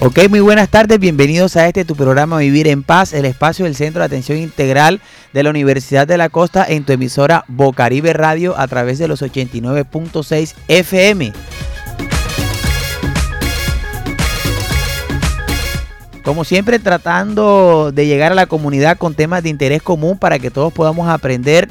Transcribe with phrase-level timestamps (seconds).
[0.00, 3.74] Ok, muy buenas tardes, bienvenidos a este tu programa Vivir en Paz, el espacio del
[3.74, 5.00] Centro de Atención Integral
[5.32, 9.22] de la Universidad de la Costa en tu emisora Bocaribe Radio a través de los
[9.22, 11.32] 89.6 FM.
[16.22, 20.52] Como siempre, tratando de llegar a la comunidad con temas de interés común para que
[20.52, 21.68] todos podamos aprender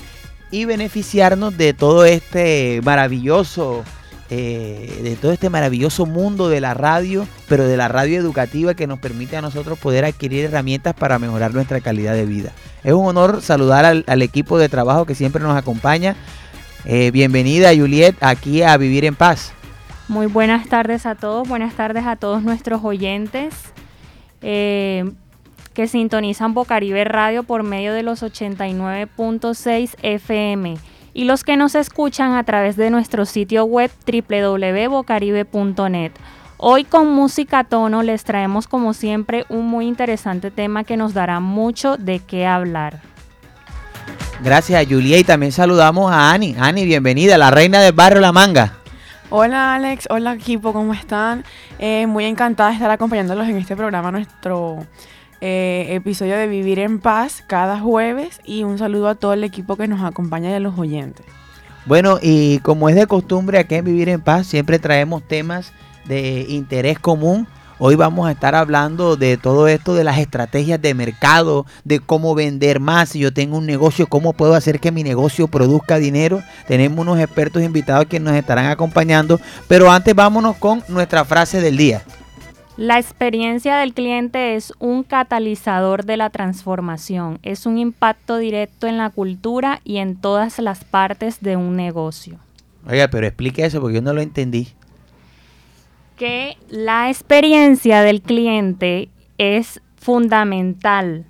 [0.52, 3.86] y beneficiarnos de todo este maravilloso
[4.30, 8.86] eh, de todo este maravilloso mundo de la radio, pero de la radio educativa que
[8.86, 12.52] nos permite a nosotros poder adquirir herramientas para mejorar nuestra calidad de vida.
[12.84, 16.18] Es un honor saludar al, equipo de trabajo que siempre nos acompaña.
[16.84, 19.54] Eh, bienvenida Juliet aquí a Vivir en Paz.
[20.10, 23.54] Muy buenas tardes a todos, buenas tardes a todos nuestros oyentes
[24.42, 25.10] eh,
[25.74, 30.78] que sintonizan Bocaribe Radio por medio de los 89.6 FM
[31.18, 36.12] y los que nos escuchan a través de nuestro sitio web www.bocaribe.net.
[36.58, 41.40] Hoy con música tono les traemos como siempre un muy interesante tema que nos dará
[41.40, 43.02] mucho de qué hablar.
[44.44, 46.56] Gracias Julia y también saludamos a Ani.
[46.60, 48.74] Ani, bienvenida, la reina del barrio La Manga.
[49.32, 51.44] Hola Alex, hola equipo, ¿cómo están?
[51.80, 54.86] Eh, muy encantada de estar acompañándolos en este programa, nuestro
[55.42, 59.76] eh, episodio de Vivir en Paz cada jueves y un saludo a todo el equipo
[59.76, 61.26] que nos acompaña y a los oyentes.
[61.86, 65.72] Bueno, y como es de costumbre aquí en Vivir en Paz, siempre traemos temas
[66.06, 67.48] de interés común.
[67.80, 72.34] Hoy vamos a estar hablando de todo esto, de las estrategias de mercado, de cómo
[72.34, 73.10] vender más.
[73.10, 76.42] Si yo tengo un negocio, cómo puedo hacer que mi negocio produzca dinero.
[76.68, 79.40] Tenemos unos expertos invitados que nos estarán acompañando.
[79.68, 82.02] Pero antes vámonos con nuestra frase del día.
[82.78, 89.00] La experiencia del cliente es un catalizador de la transformación, es un impacto directo en
[89.00, 92.38] la cultura y en todas las partes de un negocio.
[92.88, 94.68] Oiga, pero explique eso porque yo no lo entendí.
[96.18, 101.26] Que la experiencia del cliente es fundamental.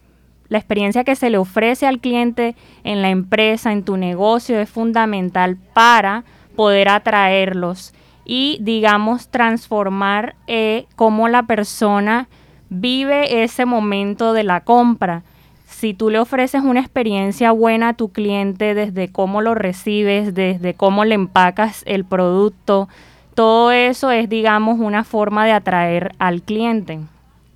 [0.49, 4.69] La experiencia que se le ofrece al cliente en la empresa, en tu negocio, es
[4.69, 6.25] fundamental para
[6.57, 7.93] poder atraerlos
[8.27, 12.27] y, digamos, transformar eh, cómo la persona
[12.69, 15.23] vive ese momento de la compra.
[15.65, 20.73] Si tú le ofreces una experiencia buena a tu cliente desde cómo lo recibes, desde
[20.73, 22.89] cómo le empacas el producto,
[23.33, 26.99] todo eso es, digamos, una forma de atraer al cliente.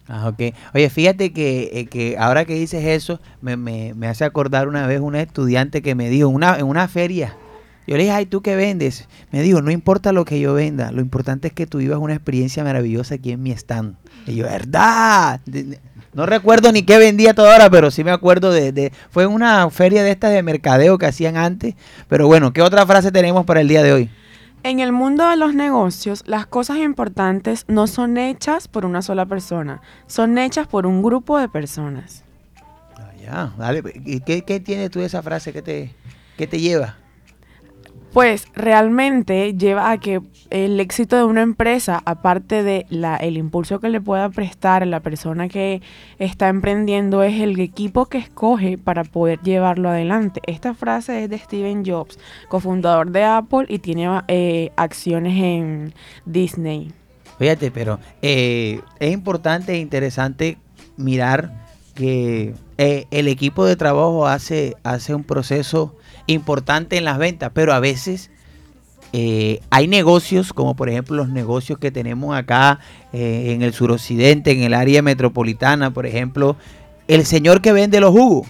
[0.07, 0.55] Ah, ok.
[0.73, 4.87] Oye, fíjate que, eh, que ahora que dices eso, me, me, me, hace acordar una
[4.87, 7.35] vez una estudiante que me dijo, una, en una feria,
[7.87, 9.07] yo le dije, ay, ¿tú qué vendes?
[9.31, 12.13] Me dijo, no importa lo que yo venda, lo importante es que tú vivas una
[12.13, 13.95] experiencia maravillosa aquí en mi stand.
[14.27, 15.41] Y yo, ¿verdad?
[16.13, 19.69] No recuerdo ni qué vendía toda hora, pero sí me acuerdo de, de, Fue una
[19.69, 21.75] feria de estas de mercadeo que hacían antes.
[22.07, 24.09] Pero bueno, ¿qué otra frase tenemos para el día de hoy?
[24.63, 29.25] En el mundo de los negocios, las cosas importantes no son hechas por una sola
[29.25, 32.23] persona, son hechas por un grupo de personas.
[32.95, 33.81] Ah, ya, dale.
[34.05, 35.51] ¿Y qué, qué tienes tú de esa frase?
[35.51, 35.95] ¿Qué te,
[36.37, 37.00] qué te lleva?
[38.13, 42.85] Pues realmente lleva a que el éxito de una empresa, aparte de
[43.21, 45.81] el impulso que le pueda prestar la persona que
[46.19, 50.41] está emprendiendo, es el equipo que escoge para poder llevarlo adelante.
[50.45, 52.19] Esta frase es de Steven Jobs,
[52.49, 55.93] cofundador de Apple y tiene eh, acciones en
[56.25, 56.91] Disney.
[57.39, 60.57] Fíjate, pero eh, es importante e interesante
[60.97, 61.51] mirar
[61.95, 65.95] que eh, el equipo de trabajo hace, hace un proceso
[66.31, 68.31] importante en las ventas, pero a veces
[69.13, 72.79] eh, hay negocios, como por ejemplo los negocios que tenemos acá
[73.11, 76.55] eh, en el suroccidente, en el área metropolitana, por ejemplo,
[77.09, 78.47] el señor que vende los jugos,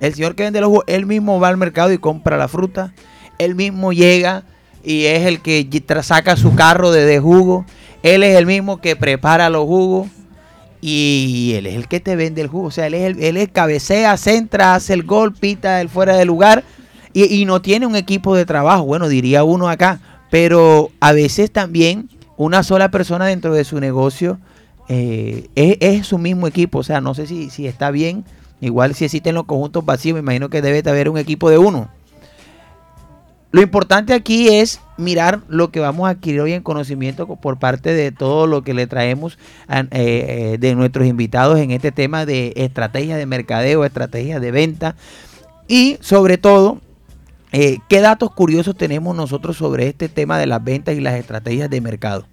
[0.00, 2.92] el señor que vende los jugos, él mismo va al mercado y compra la fruta,
[3.38, 4.44] él mismo llega
[4.84, 5.66] y es el que
[6.02, 7.64] saca su carro de, jugo,
[8.02, 10.08] él es el mismo que prepara los jugos
[10.82, 13.38] y él es el que te vende el jugo, o sea, él es el, él
[13.38, 16.64] es cabecea, centra, hace el gol, pita el fuera de lugar
[17.12, 20.00] y, no tiene un equipo de trabajo, bueno, diría uno acá,
[20.30, 24.38] pero a veces también una sola persona dentro de su negocio
[24.88, 28.24] eh, es, su mismo equipo, o sea, no sé si, si está bien,
[28.60, 31.88] igual si existen los conjuntos vacíos, me imagino que debe haber un equipo de uno.
[33.52, 37.92] Lo importante aquí es mirar lo que vamos a adquirir hoy en conocimiento por parte
[37.92, 39.38] de todo lo que le traemos
[39.68, 44.96] eh, eh, de nuestros invitados en este tema de estrategia de mercadeo, estrategia de venta
[45.68, 46.80] y sobre todo
[47.52, 51.68] eh, ¿Qué datos curiosos tenemos nosotros sobre este tema de las ventas y las estrategias
[51.68, 52.24] de mercado?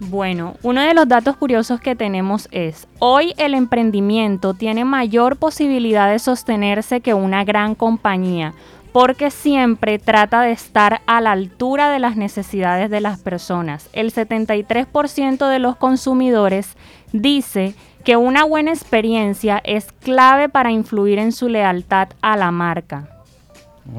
[0.00, 6.08] Bueno, uno de los datos curiosos que tenemos es, hoy el emprendimiento tiene mayor posibilidad
[6.08, 8.54] de sostenerse que una gran compañía,
[8.92, 13.90] porque siempre trata de estar a la altura de las necesidades de las personas.
[13.92, 16.76] El 73% de los consumidores
[17.12, 17.74] dice
[18.04, 23.17] que una buena experiencia es clave para influir en su lealtad a la marca.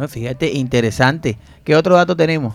[0.08, 1.38] Fíjate, interesante.
[1.64, 2.54] ¿Qué otro dato tenemos?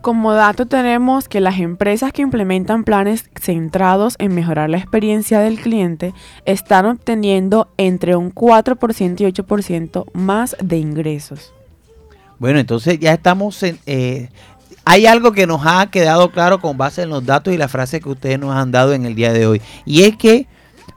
[0.00, 5.60] Como dato tenemos que las empresas que implementan planes centrados en mejorar la experiencia del
[5.60, 6.14] cliente
[6.46, 11.52] están obteniendo entre un 4% y 8% más de ingresos.
[12.38, 13.78] Bueno, entonces ya estamos en...
[13.84, 14.30] Eh,
[14.86, 18.02] hay algo que nos ha quedado claro con base en los datos y las frases
[18.02, 19.60] que ustedes nos han dado en el día de hoy.
[19.84, 20.46] Y es que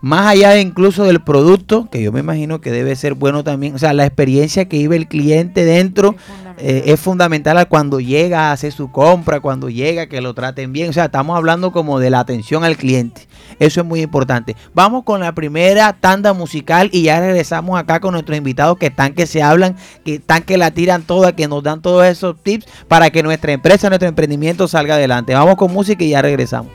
[0.03, 3.73] más allá de incluso del producto, que yo me imagino que debe ser bueno también,
[3.73, 6.17] o sea, la experiencia que vive el cliente dentro
[6.57, 10.89] eh, es fundamental cuando llega a hacer su compra, cuando llega que lo traten bien,
[10.89, 13.29] o sea, estamos hablando como de la atención al cliente,
[13.59, 14.57] eso es muy importante.
[14.73, 19.13] Vamos con la primera tanda musical y ya regresamos acá con nuestros invitados que están
[19.13, 22.65] que se hablan, que están que la tiran toda, que nos dan todos esos tips
[22.89, 25.33] para que nuestra empresa, nuestro emprendimiento salga adelante.
[25.33, 26.73] Vamos con música y ya regresamos.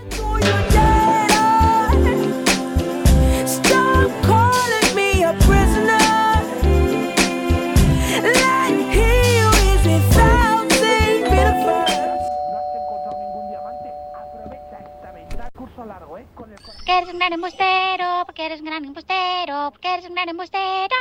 [16.98, 20.96] Eres un gran embustero, porque eres un gran embustero, porque eres un gran embustero.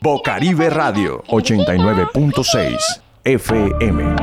[0.00, 4.16] Bocaribe Radio 89.6 FM.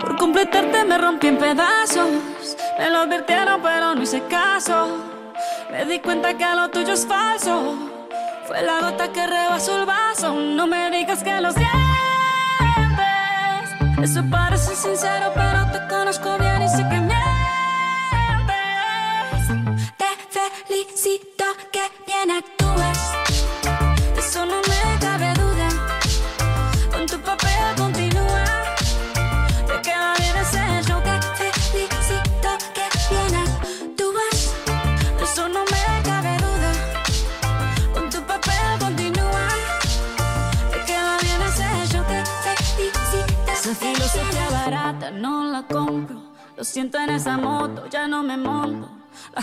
[0.00, 2.56] Por completarte me rompí en pedazos.
[2.78, 4.98] Me lo advirtieron, pero no hice caso.
[5.70, 7.95] Me di cuenta que lo tuyo es falso.
[8.64, 10.34] La gota que rebasó el vaso.
[10.34, 11.74] No me digas que lo sientes.
[14.02, 15.65] Eso parece sincero, pero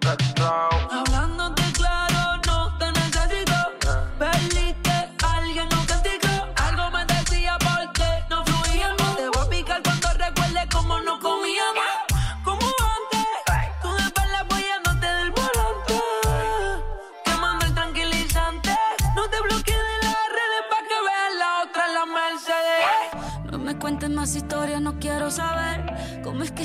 [0.00, 0.71] that's all.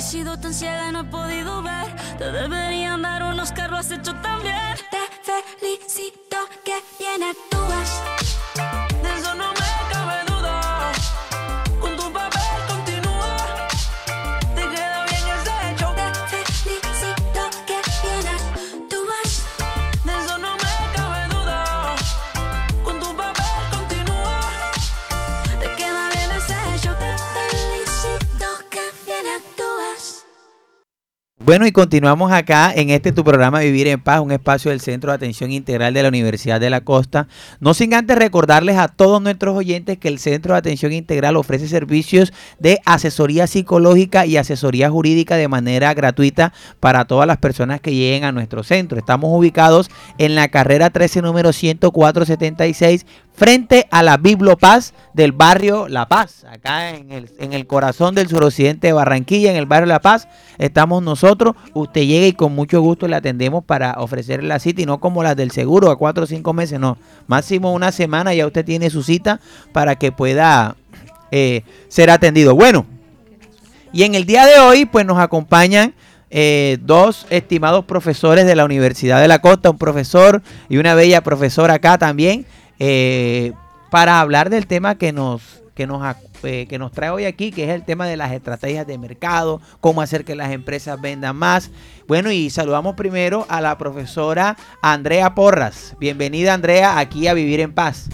[0.08, 1.94] Sido tan ciega y no he podido ver.
[2.16, 4.38] Te deberían dar unos carros has hecho tan.
[31.48, 35.12] Bueno, y continuamos acá en este tu programa Vivir en Paz, un espacio del Centro
[35.12, 37.26] de Atención Integral de la Universidad de la Costa.
[37.58, 41.66] No sin antes recordarles a todos nuestros oyentes que el Centro de Atención Integral ofrece
[41.66, 47.94] servicios de asesoría psicológica y asesoría jurídica de manera gratuita para todas las personas que
[47.94, 48.98] lleguen a nuestro centro.
[48.98, 49.88] Estamos ubicados
[50.18, 56.90] en la carrera 13, número 10476, frente a la Biblopaz del barrio La Paz, acá
[56.90, 60.28] en el, en el corazón del suroccidente de Barranquilla, en el barrio La Paz,
[60.58, 61.37] estamos nosotros
[61.74, 65.22] usted llega y con mucho gusto le atendemos para ofrecerle la cita y no como
[65.22, 66.98] las del seguro a cuatro o cinco meses, no.
[67.26, 69.40] Máximo una semana ya usted tiene su cita
[69.72, 70.76] para que pueda
[71.30, 72.54] eh, ser atendido.
[72.54, 72.86] Bueno,
[73.92, 75.94] y en el día de hoy, pues nos acompañan
[76.30, 81.22] eh, dos estimados profesores de la Universidad de la Costa, un profesor y una bella
[81.22, 82.44] profesora acá también,
[82.78, 83.52] eh,
[83.90, 86.02] para hablar del tema que nos, que, nos,
[86.42, 89.60] eh, que nos trae hoy aquí, que es el tema de las estrategias de mercado,
[89.80, 91.70] cómo hacer que las empresas vendan más.
[92.08, 95.94] Bueno, y saludamos primero a la profesora Andrea Porras.
[96.00, 98.08] Bienvenida Andrea aquí a Vivir en Paz.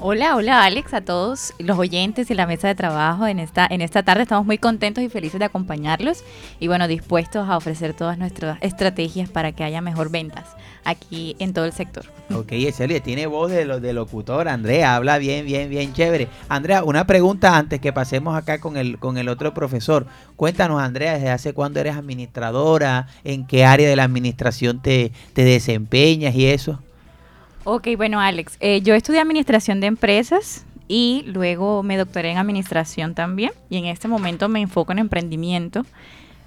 [0.00, 3.80] Hola, hola Alex, a todos los oyentes y la mesa de trabajo en esta, en
[3.80, 4.22] esta tarde.
[4.22, 6.24] Estamos muy contentos y felices de acompañarlos
[6.58, 11.52] y bueno, dispuestos a ofrecer todas nuestras estrategias para que haya mejor ventas aquí en
[11.52, 12.04] todo el sector.
[12.34, 13.02] Ok, excelente.
[13.02, 14.96] Tiene voz de, lo, de locutor, Andrea.
[14.96, 16.28] Habla bien, bien, bien chévere.
[16.48, 20.06] Andrea, una pregunta antes que pasemos acá con el, con el otro profesor.
[20.34, 23.06] Cuéntanos, Andrea, ¿desde hace cuándo eres administradora?
[23.22, 26.80] ¿En qué área de la administración te, te desempeñas y eso?
[27.64, 33.14] Ok, bueno Alex, eh, yo estudié administración de empresas y luego me doctoré en administración
[33.14, 35.86] también y en este momento me enfoco en emprendimiento,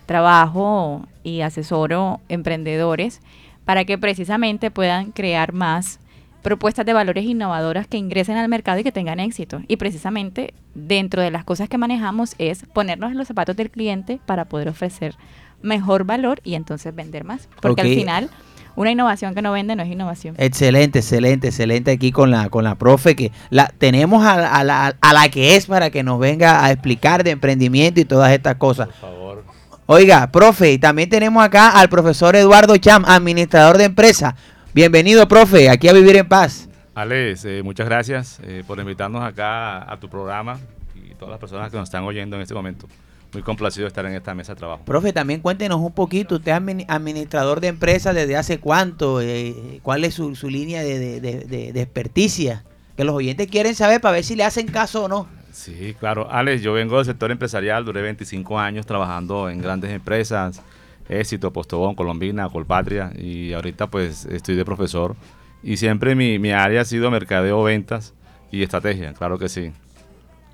[0.06, 3.22] trabajo y asesoro emprendedores
[3.66, 6.00] para que precisamente puedan crear más
[6.44, 9.62] propuestas de valores innovadoras que ingresen al mercado y que tengan éxito.
[9.68, 14.22] Y precisamente dentro de las cosas que manejamos es ponernos en los zapatos del cliente
[14.26, 15.16] para poder ofrecer
[15.62, 17.50] mejor valor y entonces vender más.
[17.60, 18.30] Porque al final
[18.78, 20.36] una innovación que no vende no es innovación.
[20.38, 24.64] Excelente, excelente, excelente aquí con la, con la profe que la tenemos a, la- a
[24.64, 28.32] la, a la que es para que nos venga a explicar de emprendimiento y todas
[28.32, 28.88] estas cosas.
[29.88, 34.36] Oiga, profe, y también tenemos acá al profesor Eduardo Cham, administrador de empresa.
[34.74, 36.68] Bienvenido, profe, aquí a Vivir en Paz.
[36.94, 40.60] Alex, eh, muchas gracias eh, por invitarnos acá a tu programa
[40.96, 42.88] y todas las personas que nos están oyendo en este momento.
[43.34, 44.84] Muy complacido de estar en esta mesa de trabajo.
[44.86, 49.80] Profe, también cuéntenos un poquito, usted es admin- administrador de empresa desde hace cuánto, Eh,
[49.84, 52.64] cuál es su, su línea de, de- de- de- de experticia,
[52.96, 55.28] que los oyentes quieren saber para ver si le hacen caso o no.
[55.52, 56.32] Sí, claro.
[56.32, 60.62] Alex, yo vengo del sector empresarial, duré 25 años trabajando en grandes empresas,
[61.10, 65.16] Éxito, Postobón, Colombina, Colpatria, y ahorita pues estoy de profesor.
[65.64, 68.14] Y siempre mi, mi área ha sido mercadeo, ventas
[68.52, 69.72] y estrategia, claro que sí.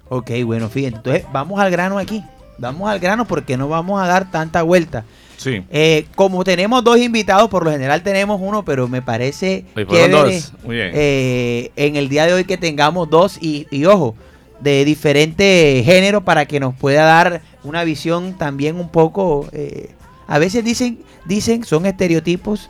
[0.09, 2.23] Ok, bueno, fíjense, entonces vamos al grano aquí,
[2.57, 5.05] vamos al grano porque no vamos a dar tanta vuelta.
[5.37, 9.65] Sí, Eh, como tenemos dos invitados, por lo general tenemos uno, pero me parece
[10.11, 10.91] dos, muy bien.
[10.93, 14.15] eh, en el día de hoy que tengamos dos y, y ojo,
[14.61, 19.47] de diferente género para que nos pueda dar una visión también un poco...
[19.51, 19.89] eh,
[20.27, 22.69] a veces dicen, dicen, son estereotipos,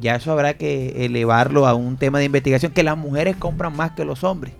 [0.00, 3.90] ya eso habrá que elevarlo a un tema de investigación, que las mujeres compran más
[3.92, 4.54] que los hombres.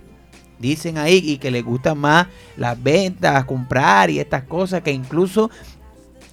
[0.63, 5.51] Dicen ahí y que les gustan más las ventas, comprar y estas cosas que incluso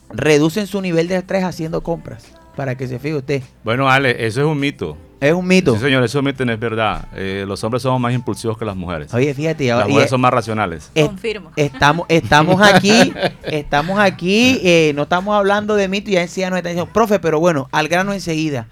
[0.08, 2.24] reducen su nivel de estrés haciendo compras.
[2.56, 3.42] Para que se fije usted.
[3.64, 4.96] bueno Alex, eso es un mito.
[5.20, 5.74] Es un mito.
[5.74, 7.08] Sí, señor, eso es un mito, no es verdad.
[7.14, 9.12] Eh, los hombres somos más impulsivos que las mujeres.
[9.12, 10.90] Oye, fíjate, las mujeres son más racionales.
[10.94, 11.50] es- Confirmo.
[11.56, 16.58] estamos, estamos aquí, estamos aquí, eh, no estamos hablando de mito y ya enseguida nos
[16.58, 18.66] están diciendo, profe, pero bueno, al grano enseguida.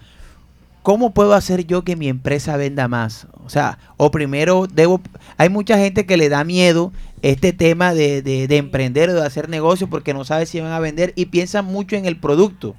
[0.82, 3.26] ¿Cómo puedo hacer yo que mi empresa venda más?
[3.44, 5.00] O sea, o primero debo,
[5.36, 6.92] hay mucha gente que le da miedo
[7.22, 10.72] este tema de, de- de emprender o de hacer negocio porque no sabe si van
[10.72, 12.74] a vender y piensan mucho en el producto,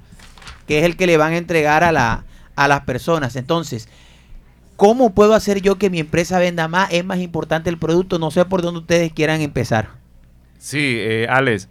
[0.66, 2.24] que es el que le van a entregar a, la,
[2.56, 3.36] a las personas.
[3.36, 3.88] Entonces,
[4.76, 6.90] ¿cómo puedo hacer yo que mi empresa venda más?
[6.92, 9.90] Es más importante el producto, no sé por dónde ustedes quieran empezar.
[10.58, 11.68] Sí, eh, Alex,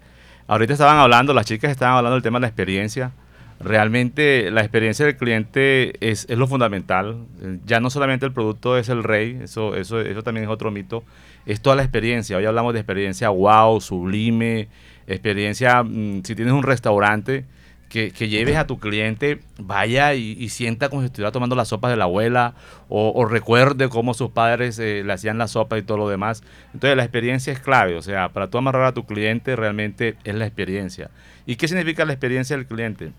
[0.47, 3.11] ahorita estaban hablando, las chicas estaban hablando del tema de la experiencia.
[3.59, 7.25] Realmente la experiencia del cliente es, lo fundamental.
[7.65, 11.03] Ya no solamente el producto es el rey, eso, eso, eso también es otro mito.
[11.45, 12.37] Es toda la experiencia.
[12.37, 14.69] Hoy hablamos de experiencia wow, sublime,
[15.07, 17.45] experiencia, mm, si tienes un restaurante,
[17.89, 21.69] que, que lleves a tu cliente, vaya y, y sienta como si estuviera tomando las
[21.69, 22.53] sopas de la abuela
[22.87, 26.43] o, o recuerde cómo sus padres eh, le hacían la sopa y todo lo demás.
[26.73, 30.35] Entonces la experiencia es clave, o sea, para tú amarrar a tu cliente realmente es
[30.35, 31.09] la experiencia.
[31.45, 33.11] ¿Y qué significa la experiencia del cliente?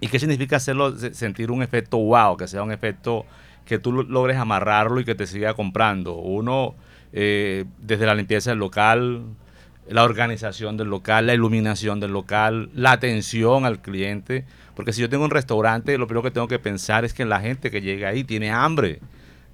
[0.00, 3.24] ¿Y qué significa hacerlo se- sentir un efecto wow, que sea un efecto
[3.64, 6.14] que tú lo- logres amarrarlo y que te siga comprando?
[6.14, 6.74] Uno,
[7.12, 9.22] eh, desde la limpieza del local,
[9.88, 14.44] la organización del local, la iluminación del local, la atención al cliente.
[14.74, 17.40] Porque si yo tengo un restaurante, lo primero que tengo que pensar es que la
[17.40, 18.98] gente que llega ahí tiene hambre.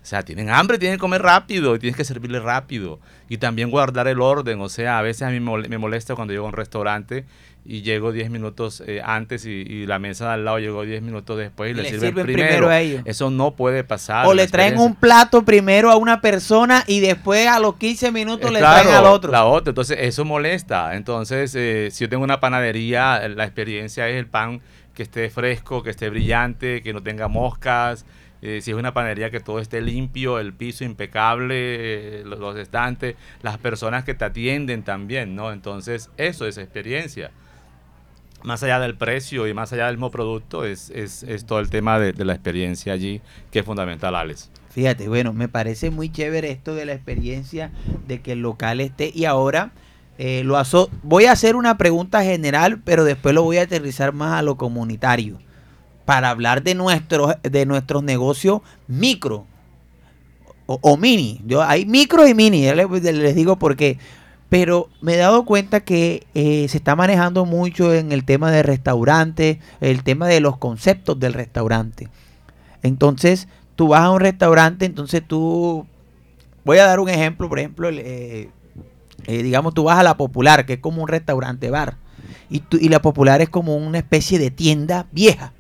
[0.03, 2.99] O sea, tienen hambre, tienen que comer rápido, y tienes que servirle rápido.
[3.29, 4.61] Y también guardar el orden.
[4.61, 7.25] O sea, a veces a mí me molesta cuando llego a un restaurante
[7.65, 11.01] y llego 10 minutos eh, antes y, y la mesa de al lado llegó 10
[11.03, 12.49] minutos después y, Y le, sirven, sirven primero.
[12.49, 13.03] primero a ellos.
[13.05, 14.27] Eso no puede pasar.
[14.27, 18.51] O le traen un plato primero a una persona y después a los 15 minutos
[18.51, 19.31] Eh, le claro, traen al otro.
[19.31, 20.97] La otra, entonces eso molesta.
[20.97, 24.61] Entonces, eh, si yo tengo una panadería, eh, la experiencia es el pan
[24.95, 28.05] que esté fresco, que esté brillante, que no tenga moscas.
[28.45, 32.57] Eh, si es una panadería que todo esté limpio, el piso impecable, eh, los, los
[32.57, 35.53] estantes, las personas que te atienden también, ¿no?
[35.53, 37.31] Entonces, eso es experiencia.
[38.45, 41.71] Más allá del precio y más allá del mismo producto, es, es, es todo el
[41.71, 43.21] tema de, la experiencia allí
[43.51, 44.51] que es fundamental, Alex.
[44.71, 47.71] Fíjate, bueno, me parece muy chévere esto de la experiencia
[48.09, 49.13] de que el local esté.
[49.15, 49.73] Y ahora
[50.19, 54.13] eh, lo aso voy a hacer una pregunta general, pero después lo voy a aterrizar
[54.13, 55.39] más a lo comunitario.
[56.05, 59.47] Para hablar de nuestros, de nuestros negocios micro
[60.67, 61.41] o, mini.
[61.45, 63.99] Yo, hay micro y mini, ya les, les digo por qué.
[64.53, 68.63] Pero me he dado cuenta que eh, se está manejando mucho en el tema de
[68.63, 72.11] restaurantes, el tema de los conceptos del restaurante.
[72.83, 75.87] Entonces, tú vas a un restaurante, entonces tú,
[76.67, 78.51] voy a dar un ejemplo, por ejemplo, eh,
[79.27, 81.97] eh, digamos, tú vas a la Popular, que es como un restaurante bar,
[82.51, 85.55] y, tú- y la Popular es como una especie de tienda vieja.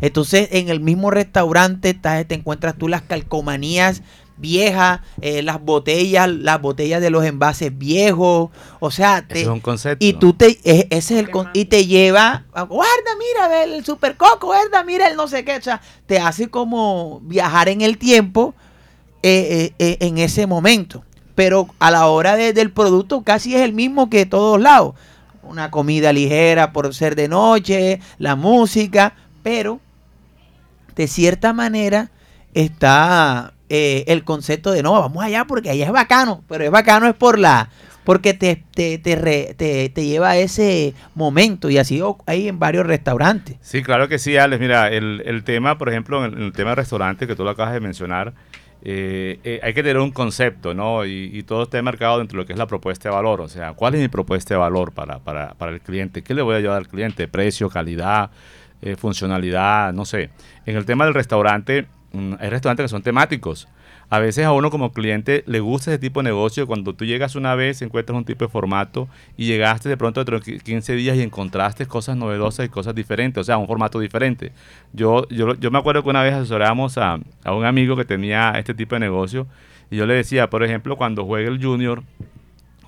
[0.00, 4.02] Entonces, en el mismo restaurante te encuentras tú las calcomanías
[4.38, 9.60] viejas, eh, las botellas, las botellas de los envases viejos, o sea, te- es un
[9.60, 10.04] concepto.
[10.04, 13.64] y tú te, e- ese es el con- y te lleva, a, guarda, mira, ve
[13.76, 17.68] el super coco, guarda, mira el no sé qué, o sea, te hace como viajar
[17.68, 18.54] en el tiempo
[19.22, 21.02] eh, eh, eh, en ese momento.
[21.34, 24.94] Pero a la hora de- del producto casi es el mismo que todos lados.
[25.42, 29.80] Una comida ligera por ser de noche, la música, pero
[30.94, 32.10] de cierta manera
[32.54, 37.06] está eh, el concepto de no, vamos allá porque allá es bacano, pero es bacano
[37.08, 37.68] es por la,
[38.04, 42.48] porque te, te, te, re- te- te lleva a ese momento y así o- hay
[42.48, 43.56] en varios restaurantes.
[43.60, 44.60] Sí, claro que sí, Alex.
[44.60, 47.74] Mira, el, el tema, por ejemplo, en el, tema de restaurante que tú lo acabas
[47.74, 48.32] de mencionar,
[48.82, 51.04] eh, eh, hay que tener un concepto, ¿no?
[51.04, 53.40] Y, todo está marcado dentro de lo que es la propuesta de valor.
[53.42, 56.22] O sea, ¿cuál es mi propuesta de valor para, para, para el cliente?
[56.22, 57.28] ¿Qué le voy a ayudar al cliente?
[57.28, 58.30] Precio, calidad,
[58.96, 60.30] funcionalidad, no sé.
[60.64, 63.68] En el tema del restaurante, hay restaurantes que son temáticos.
[64.10, 66.66] A veces a uno como cliente le gusta ese tipo de negocio.
[66.66, 70.40] Cuando tú llegas una vez, encuentras un tipo de formato y llegaste de pronto dentro
[70.40, 74.00] de qui- 15 días y encontraste cosas novedosas y cosas diferentes, o sea, un formato
[74.00, 74.52] diferente.
[74.94, 78.52] Yo, yo, yo me acuerdo que una vez asesoramos a, a un amigo que tenía
[78.52, 79.46] este tipo de negocio
[79.90, 82.02] y yo le decía, por ejemplo, cuando juegue el Junior,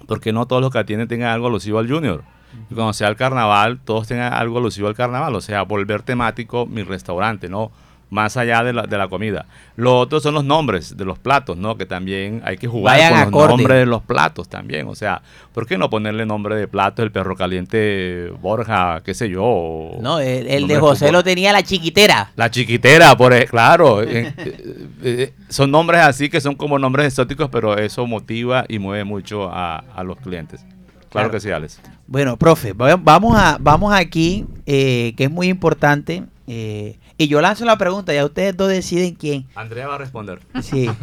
[0.07, 2.23] porque no todos los que atienden tengan algo alusivo al Junior?
[2.71, 6.67] Y cuando sea el carnaval, todos tengan algo alusivo al carnaval, o sea, volver temático
[6.67, 7.71] mi restaurante, ¿no?
[8.11, 9.47] Más allá de la, de la comida.
[9.77, 11.77] Lo otro son los nombres de los platos, ¿no?
[11.77, 13.49] Que también hay que jugar Vayan con los acorde.
[13.49, 14.89] nombres de los platos también.
[14.89, 15.23] O sea,
[15.55, 19.93] ¿por qué no ponerle nombre de plato el perro caliente Borja, qué sé yo?
[20.01, 22.33] No, el, el de José lo tenía la chiquitera.
[22.35, 24.03] La chiquitera, por ej- claro.
[24.03, 28.81] eh, eh, eh, son nombres así que son como nombres exóticos, pero eso motiva y
[28.81, 30.61] mueve mucho a, a los clientes.
[30.63, 31.31] Claro, Claro.
[31.31, 31.81] que sí, Alex.
[32.07, 36.25] Bueno, profe, va- vamos a vamos aquí, eh, que es muy importante.
[36.53, 39.47] Eh, y yo lanzo la pregunta, ya ustedes dos deciden quién.
[39.55, 40.41] Andrea va a responder.
[40.63, 40.91] Sí.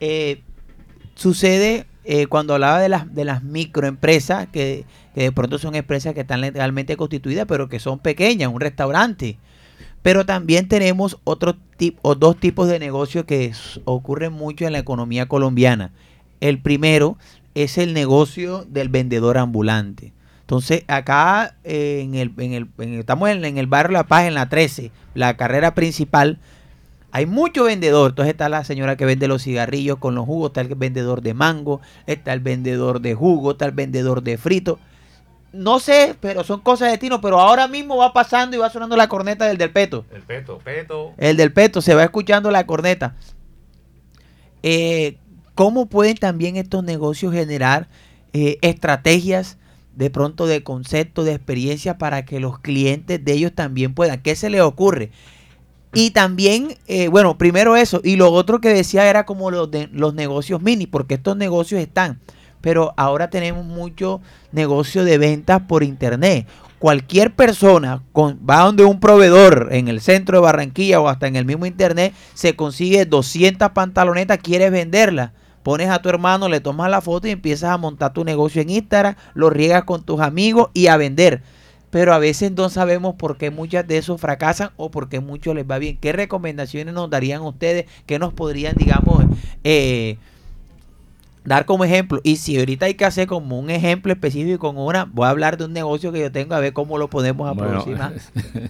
[0.00, 0.42] Eh,
[1.14, 6.12] sucede eh, cuando hablaba de las, de las microempresas, que, que de pronto son empresas
[6.12, 9.38] que están legalmente constituidas, pero que son pequeñas, un restaurante.
[10.02, 13.52] Pero también tenemos otro tipo, o dos tipos de negocios que
[13.84, 15.92] ocurren mucho en la economía colombiana.
[16.40, 17.16] El primero
[17.54, 20.12] es el negocio del vendedor ambulante.
[20.48, 24.04] Entonces, acá eh, en el, en el- en el- estamos en, en el barrio La
[24.04, 26.38] Paz, en la 13, la carrera principal.
[27.12, 28.12] Hay mucho vendedor.
[28.12, 31.34] Entonces está la señora que vende los cigarrillos con los jugos, está el vendedor de
[31.34, 34.78] mango, está el vendedor de jugo, está el vendedor de frito.
[35.52, 38.96] No sé, pero son cosas de Tino, pero ahora mismo va pasando y va sonando
[38.96, 40.06] la corneta del del peto.
[40.14, 41.12] El peto, peto.
[41.18, 43.16] El del peto, se va escuchando la corneta.
[44.62, 45.18] Eh,
[45.54, 47.88] ¿Cómo pueden también estos negocios generar
[48.32, 49.58] eh, estrategias
[49.98, 54.22] de pronto de concepto, de experiencia para que los clientes de ellos también puedan?
[54.22, 55.10] ¿Qué se les ocurre?
[55.92, 58.00] Y también, eh, bueno, primero eso.
[58.04, 62.20] Y lo otro que decía era como los, los negocios mini, porque estos negocios están.
[62.60, 64.20] Pero ahora tenemos mucho
[64.52, 66.46] negocio de ventas por internet.
[66.78, 71.34] Cualquier persona con, va donde un proveedor en el centro de Barranquilla o hasta en
[71.34, 75.32] el mismo internet, se consigue 200 pantalonetas, quieres venderlas.
[75.62, 78.70] Pones a tu hermano, le tomas la foto y empiezas a montar tu negocio en
[78.70, 81.42] Instagram, lo riegas con tus amigos y a vender.
[81.90, 85.54] pero a veces no sabemos por qué muchas de esos fracasan o por qué muchos
[85.54, 85.96] les va bien.
[85.98, 87.86] ¿Qué recomendaciones nos darían ustedes?
[88.06, 89.24] ¿Qué nos podrían, digamos,
[89.64, 90.18] eh,
[91.44, 92.20] dar como ejemplo?
[92.24, 95.56] Y si ahorita hay que hacer como un ejemplo específico con una, voy a hablar
[95.56, 98.12] de un negocio que yo tengo a ver cómo lo podemos Bueno, aproximar.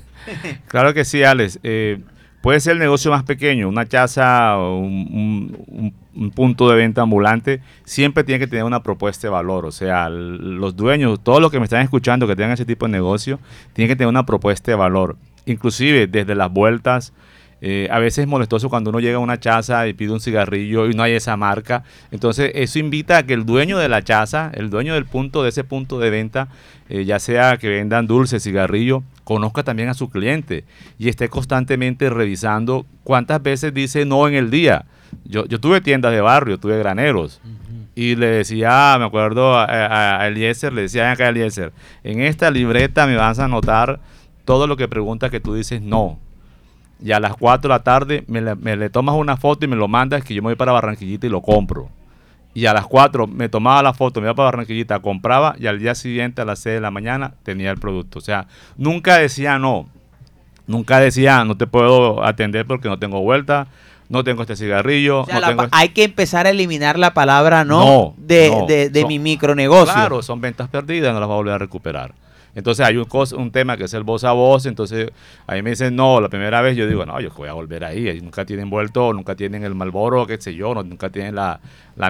[0.68, 1.58] claro que sí, Alex.
[1.64, 2.00] Eh,
[2.40, 7.02] puede ser el negocio más pequeño, una chaza un, un- un- un punto de venta
[7.02, 9.64] ambulante, siempre tiene que tener una propuesta de valor.
[9.66, 12.92] O sea, los dueños, todos los que me están escuchando que tengan ese tipo de
[12.92, 13.38] negocio,
[13.72, 15.16] tienen que tener una propuesta de valor.
[15.46, 17.12] Inclusive desde las vueltas,
[17.60, 20.88] eh, a veces es molestoso cuando uno llega a una chaza y pide un cigarrillo
[20.88, 21.84] y no hay esa marca.
[22.10, 25.48] Entonces eso invita a que el dueño de la chaza, el dueño del punto, de
[25.48, 26.48] ese punto de venta,
[26.88, 30.64] eh, ya sea que vendan dulces, cigarrillo, conozca también a su cliente
[30.98, 34.84] y esté constantemente revisando cuántas veces dice no en el día.
[35.24, 37.40] Yo, yo tuve tiendas de barrio, tuve graneros.
[37.94, 41.72] Y le decía, me acuerdo a, a- a Eliezer, le decía "Ven acá Eliezer,
[42.04, 43.98] en esta libreta me vas a anotar
[44.44, 46.20] todo lo que pregunta que tú dices no.
[47.02, 49.68] Y a las 4 de la tarde me le, me le tomas una foto y
[49.68, 51.88] me lo mandas que yo me voy para Barranquillita y lo compro.
[52.54, 55.78] Y a las 4 me tomaba la foto, me iba para Barranquillita, compraba y al
[55.78, 58.18] día siguiente a las 6 de la mañana tenía el producto.
[58.18, 59.88] O sea, nunca decía no.
[60.66, 63.68] Nunca decía no te puedo atender porque no tengo vuelta,
[64.08, 65.20] no tengo este cigarrillo.
[65.20, 68.66] O sea, no tengo hay que empezar a eliminar la palabra no, No, de, no,
[68.66, 69.94] de- de son- mi micronegocio.
[69.94, 72.12] Claro, son ventas perdidas, no las va a volver a recuperar.
[72.58, 75.10] Entonces hay un, un tema que es el voz a voz, entonces
[75.46, 78.20] ahí me dicen, no, la primera vez yo digo, no, yo voy a volver ahí,
[78.20, 81.60] nunca tienen vuelto, nunca tienen el Malboro, qué sé yo, no- nunca tienen la,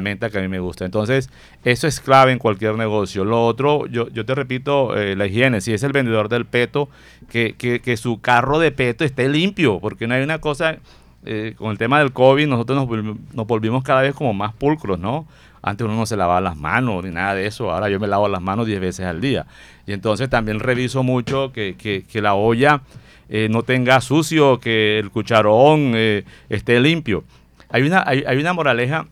[0.00, 0.84] menta que a mí me gusta.
[0.86, 1.28] Entonces,
[1.64, 3.24] eso es clave en cualquier negocio.
[3.24, 6.88] Lo otro, yo, yo te repito, eh, la higiene, si es el vendedor del peto,
[7.30, 10.78] que, que, que su carro de peto esté limpio, porque no hay una cosa,
[11.26, 14.98] eh, con el tema del COVID, nosotros nos, nos volvimos cada vez como más pulcros,
[14.98, 15.26] ¿no?
[15.62, 18.28] Antes uno no se lavaba las manos ni nada de eso, ahora yo me lavo
[18.28, 19.46] las manos 10 veces al día.
[19.86, 22.82] Y entonces también reviso mucho que, que- la olla
[23.28, 27.24] eh, no tenga sucio, que el cucharón eh, esté limpio.
[27.70, 29.06] Hay una, hay, hay una moraleja,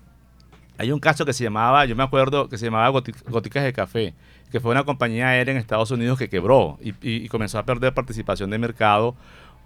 [0.79, 3.73] hay un caso que se llamaba, yo me acuerdo que se llamaba Goti- Goticas de
[3.73, 4.15] Café,
[4.51, 8.51] que fue una compañía aérea en Estados Unidos que quebró y comenzó a perder participación
[8.51, 9.17] de mercado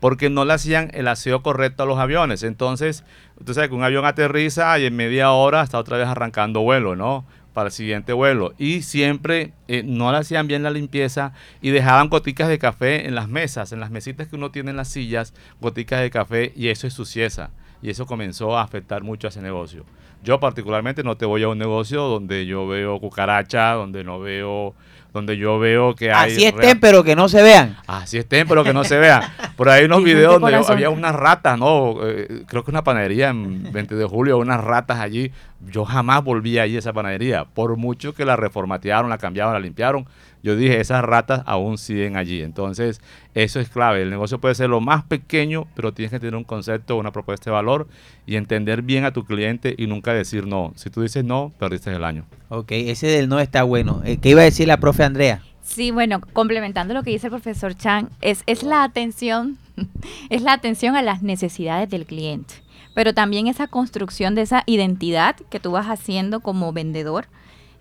[0.00, 2.42] porque no le hacían el aseo correcto a los aviones.
[2.42, 3.04] Entonces,
[3.38, 6.96] usted sabe que un avión aterriza y en media hora está otra vez arrancando vuelo,
[6.96, 7.24] ¿no?
[7.52, 8.54] Para el siguiente vuelo.
[8.58, 13.14] Y siempre eh, no le hacían bien la limpieza y dejaban goticas de café en
[13.14, 16.68] las mesas, en las mesitas que uno tiene en las sillas, goticas de café y
[16.68, 17.50] eso es sucieza.
[17.82, 19.84] Y eso comenzó a afectar mucho a ese negocio.
[20.22, 24.74] Yo particularmente no te voy a un negocio donde yo veo cucaracha, donde no veo,
[25.12, 26.32] donde yo veo que hay...
[26.32, 27.76] Así estén, pero que no se vean.
[27.86, 29.22] Así estén, pero que no se vean.
[29.56, 30.74] Por ahí unos Dicen videos donde corazón.
[30.74, 31.96] había unas ratas, ¿no?
[32.02, 35.32] Eh, creo que una panadería en 20 de julio, unas ratas allí.
[35.70, 37.44] Yo jamás volví allí a esa panadería.
[37.44, 40.06] Por mucho que la reformatearon, la cambiaron, la limpiaron.
[40.42, 42.42] Yo dije, esas ratas aún siguen allí.
[42.42, 43.00] Entonces,
[43.34, 44.02] eso es clave.
[44.02, 47.50] El negocio puede ser lo más pequeño, pero tienes que tener un concepto, una propuesta
[47.50, 47.88] de valor
[48.26, 50.72] y entender bien a tu cliente y nunca decir no.
[50.76, 52.24] Si tú dices no, perdiste el año.
[52.48, 54.02] Ok, ese del no está bueno.
[54.04, 55.42] Eh, ¿Qué iba a decir la profe Andrea?
[55.62, 59.56] Sí, bueno, complementando lo que dice el profesor Chan, es, es la atención,
[60.30, 62.54] es la atención a las necesidades del cliente,
[62.94, 67.26] pero también esa construcción de esa identidad que tú vas haciendo como vendedor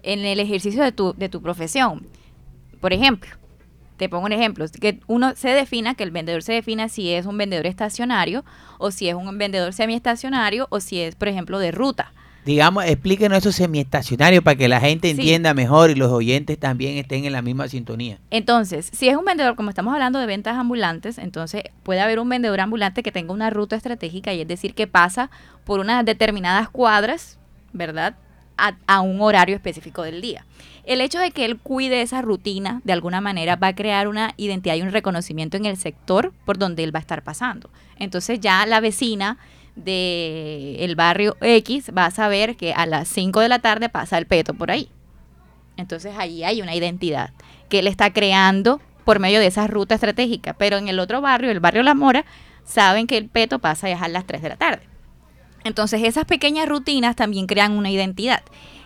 [0.03, 2.05] en el ejercicio de tu, de tu profesión.
[2.79, 3.29] Por ejemplo,
[3.97, 7.25] te pongo un ejemplo, que uno se defina, que el vendedor se defina si es
[7.25, 8.45] un vendedor estacionario
[8.77, 12.13] o si es un vendedor semiestacionario o si es, por ejemplo, de ruta.
[12.45, 15.19] Digamos, explíquenos eso semiestacionario para que la gente Sí.
[15.19, 18.17] entienda mejor y los oyentes también estén en la misma sintonía.
[18.31, 22.29] Entonces, si es un vendedor, como estamos hablando de ventas ambulantes, entonces puede haber un
[22.29, 25.29] vendedor ambulante que tenga una ruta estratégica y es decir, que pasa
[25.65, 27.37] por unas determinadas cuadras,
[27.73, 28.15] ¿verdad?
[28.57, 30.45] A, a un horario específico del día.
[30.89, 34.33] El hecho de que él cuide esa rutina, de alguna manera, va a crear una
[34.37, 37.69] identidad y un reconocimiento en el sector por donde él va a estar pasando.
[37.97, 39.37] Entonces ya la vecina
[39.75, 44.17] de el barrio X va a saber que a las 5 de la tarde pasa
[44.17, 44.89] el peto por ahí.
[45.77, 47.33] Entonces ahí hay una identidad
[47.69, 50.53] que él está creando por medio de esa ruta estratégica.
[50.53, 52.25] Pero en el otro barrio, el barrio La Mora,
[52.65, 54.81] saben que el peto pasa a dejar las 3 de la tarde.
[55.63, 58.41] Entonces esas pequeñas rutinas también crean una identidad.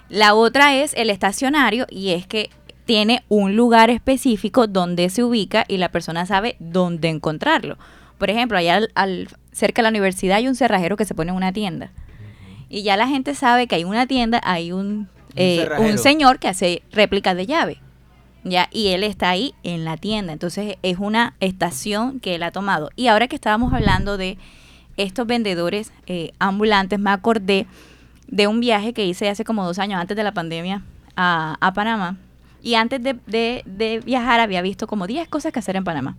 [0.10, 2.50] La otra es el estacionario y es que
[2.86, 7.78] tiene un lugar específico donde se ubica y la persona sabe dónde encontrarlo.
[8.18, 11.32] Por ejemplo, allá al- al- cerca de la universidad hay un cerrajero que se pone
[11.32, 11.92] en una tienda.
[12.70, 16.48] Y ya la gente sabe que hay una tienda, hay un, eh, un señor que
[16.48, 17.78] hace réplicas de llave.
[18.44, 18.68] ¿ya?
[18.72, 20.34] Y él está ahí en la tienda.
[20.34, 22.90] Entonces es una estación que él ha tomado.
[22.96, 24.38] Y ahora que estábamos hablando de
[24.98, 27.68] estos vendedores eh, ambulantes, me acordé
[28.36, 30.82] de un viaje que hice hace como dos años antes de la pandemia
[31.16, 32.18] a, a Panamá,
[32.64, 36.16] Y antes de, de- de viajar había visto como 10 cosas que hacer en Panamá.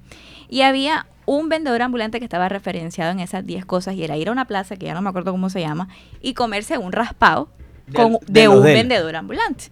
[0.48, 4.28] Y había un vendedor ambulante que estaba referenciado en esas 10 cosas y era ir
[4.28, 5.88] a una plaza, que ya no me acuerdo cómo se llama,
[6.20, 7.48] y comerse un raspado
[7.94, 9.64] con, de un vendedor ambulante.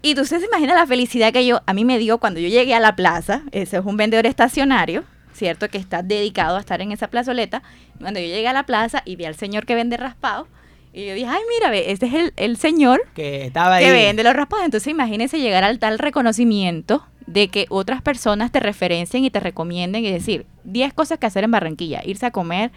[0.00, 2.74] Y tú se imagina la felicidad que yo, a mí me dio cuando yo llegué
[2.74, 3.42] a la plaza.
[3.52, 5.02] Ese es un vendedor estacionario,
[5.34, 5.68] ¿cierto?
[5.68, 7.62] Que está dedicado a estar en esa plazoleta.
[8.00, 10.46] Cuando yo llegué a la plaza y vi al señor que vende raspado,
[10.92, 13.84] y yo dije, ay, mira, ve, este es el, el señor Que estaba ahí.
[13.84, 14.64] que vende los raspados.
[14.64, 20.04] Entonces imagínese llegar al tal reconocimiento de que otras personas te referencien y te recomienden
[20.04, 22.00] y decir 10 cosas que hacer en Barranquilla.
[22.04, 22.70] Irse a comer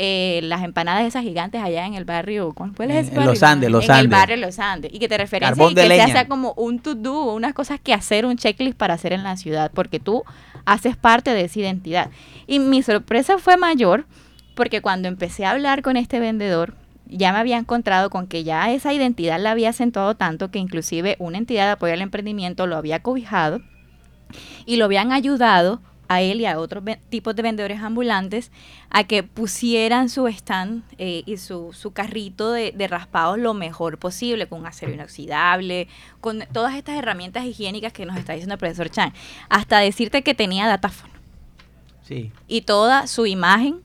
[0.00, 2.52] eh, las empanadas esas gigantes allá en el barrio.
[2.52, 3.32] ¿Cuál es En- ese en barrio?
[3.32, 4.10] Los Andes, Los En el Andes.
[4.10, 4.92] barrio Los Andes.
[4.94, 6.06] Y que te referencien y que leña.
[6.06, 9.36] se hace como un to-do, unas cosas que hacer, un checklist para hacer en la
[9.36, 9.70] ciudad.
[9.74, 10.22] Porque tú
[10.66, 12.10] haces parte de esa identidad.
[12.46, 14.04] Y mi sorpresa fue mayor
[14.54, 16.74] porque cuando empecé a hablar con este vendedor,
[17.08, 21.16] ya me había encontrado con que ya esa identidad la había acentuado tanto que inclusive
[21.18, 23.60] una entidad de apoyo al emprendimiento lo había cobijado
[24.66, 28.50] y lo habían ayudado a él y a otros tipos de vendedores ambulantes
[28.88, 33.98] a que pusieran su stand eh, y su, su carrito de, de raspados lo mejor
[33.98, 35.86] posible, con acero inoxidable,
[36.22, 39.12] con todas estas herramientas higiénicas que nos está diciendo el profesor Chan,
[39.50, 41.12] hasta decirte que tenía datáfono
[42.02, 42.32] Sí.
[42.46, 43.80] y toda su imagen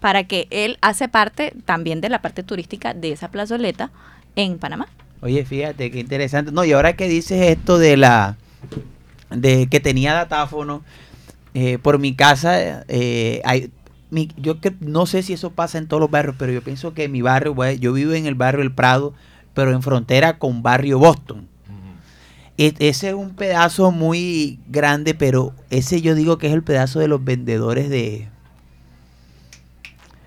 [0.00, 3.90] para que él hace parte también de la parte turística de esa plazoleta
[4.36, 4.88] en Panamá.
[5.22, 6.50] Oye, fíjate qué interesante.
[6.52, 8.36] No, y ahora que dices esto de la
[9.30, 10.82] de que tenía datáfono
[11.54, 13.70] eh, por mi casa, eh, hay,
[14.10, 16.94] mi- yo que no sé si eso pasa en todos los barrios, pero yo pienso
[16.94, 19.14] que mi barrio, yo vivo en el barrio El Prado,
[19.54, 21.46] pero en frontera con barrio Boston.
[22.58, 26.98] E- ese es un pedazo muy grande, pero ese yo digo que es el pedazo
[26.98, 28.28] de los vendedores de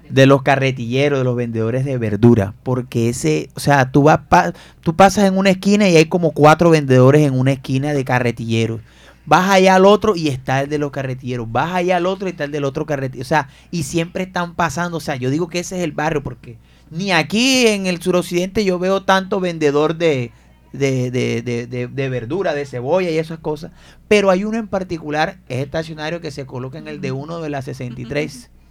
[0.10, 4.54] de los carretilleros, de los vendedores de verdura, porque ese, o sea, tú vas pa-
[4.82, 8.82] tú pasas en una esquina y hay como cuatro vendedores en una esquina de carretilleros.
[9.26, 11.50] Vas allá al otro y está el de los carretilleros.
[11.52, 13.24] Vas allá al otro y está el del otro carretillero.
[13.26, 14.98] O sea, y siempre están pasando.
[14.98, 16.58] O sea, yo digo que ese es el barrio porque
[16.92, 20.32] ni aquí en el suroccidente yo veo tanto vendedor de,
[20.74, 23.72] de, de, de, de- verdura, de cebolla y esas cosas.
[24.10, 27.50] Pero hay uno en particular, es estacionario que se coloca en el de uno de
[27.50, 28.50] la 63.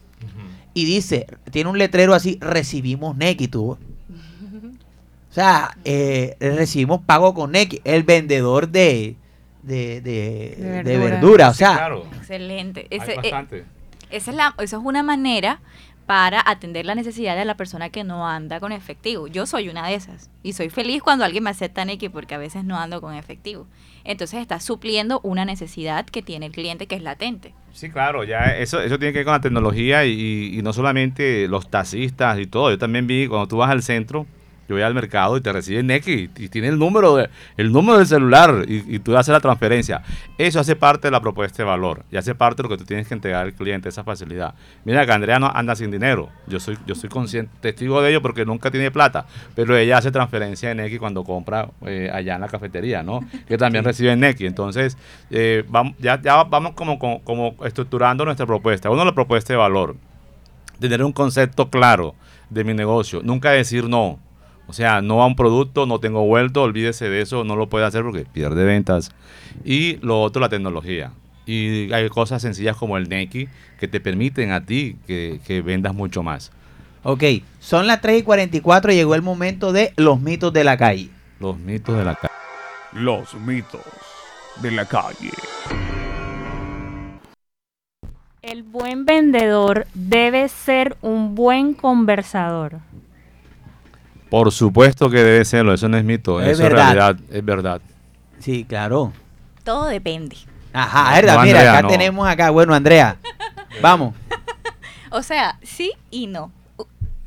[0.74, 3.70] Y dice, tiene un letrero así, recibimos Neki, tú.
[3.72, 7.80] O sea, eh, recibimos pago con Neki.
[7.84, 9.16] El vendedor de,
[9.62, 11.48] de, de, De de verdura.
[11.48, 12.06] O Sí, sea, claro.
[12.16, 12.86] Excelente.
[12.90, 13.64] Hay Ese, eh,
[14.10, 15.60] esa, es la, esa es una manera
[16.06, 19.28] para atender la necesidad de la persona que no anda con efectivo.
[19.28, 22.38] Yo soy una de esas y soy feliz cuando alguien me acepta Neki porque a
[22.38, 23.66] veces no ando con efectivo.
[24.04, 27.54] Entonces está supliendo una necesidad que tiene el cliente que es latente.
[27.72, 31.46] Sí, claro, ya eso, eso tiene que ver con la tecnología y, y no solamente
[31.48, 32.70] los taxistas y todo.
[32.70, 34.26] Yo también vi cuando tú vas al centro,
[34.72, 38.06] voy al mercado y te reciben Neki y tiene el número de, el número del
[38.06, 40.02] celular y, y tú haces la transferencia.
[40.38, 42.84] Eso hace parte de la propuesta de valor y hace parte de lo que tú
[42.84, 44.54] tienes que entregar al cliente, esa facilidad.
[44.84, 46.28] Mira que Andrea no anda sin dinero.
[46.46, 50.10] Yo soy, yo soy consciente, testigo de ello porque nunca tiene plata, pero ella hace
[50.10, 53.20] transferencia de Neki cuando compra eh, allá en la cafetería, ¿no?
[53.46, 54.46] Que también recibe Neki.
[54.46, 54.96] Entonces,
[55.30, 58.90] eh, vamos, ya, ya vamos como, como, como estructurando nuestra propuesta.
[58.90, 59.96] Uno, la propuesta de valor
[60.88, 62.14] tener un concepto claro
[62.50, 63.20] de mi negocio.
[63.22, 64.18] Nunca decir no.
[64.66, 67.84] O sea, no a un producto, no tengo vuelto, olvídese de eso, no lo puede
[67.84, 69.10] hacer porque pierde ventas.
[69.64, 71.12] Y lo otro, la tecnología.
[71.44, 73.48] Y hay cosas sencillas como el Neki
[73.80, 76.52] que te permiten a ti que, que vendas mucho más.
[77.02, 77.24] ok,
[77.58, 81.10] son las 3 y 44, llegó el momento de los mitos de la calle.
[81.40, 82.34] Los mitos de la calle.
[82.92, 83.80] Los mitos
[84.62, 85.30] de la calle.
[88.42, 92.80] El buen vendedor debe ser un buen conversador.
[94.32, 96.88] Por supuesto que debe serlo, eso no es mito, Es eso verdad.
[96.88, 97.80] es realidad, es verdad.
[98.38, 99.12] Sí, claro.
[99.62, 100.38] Todo depende.
[100.72, 101.88] Ajá, verdad, No, mira, Andrea, acá no.
[101.88, 103.18] tenemos acá, bueno, Andrea,
[103.82, 104.14] vamos.
[105.10, 106.50] O sea, sí y no.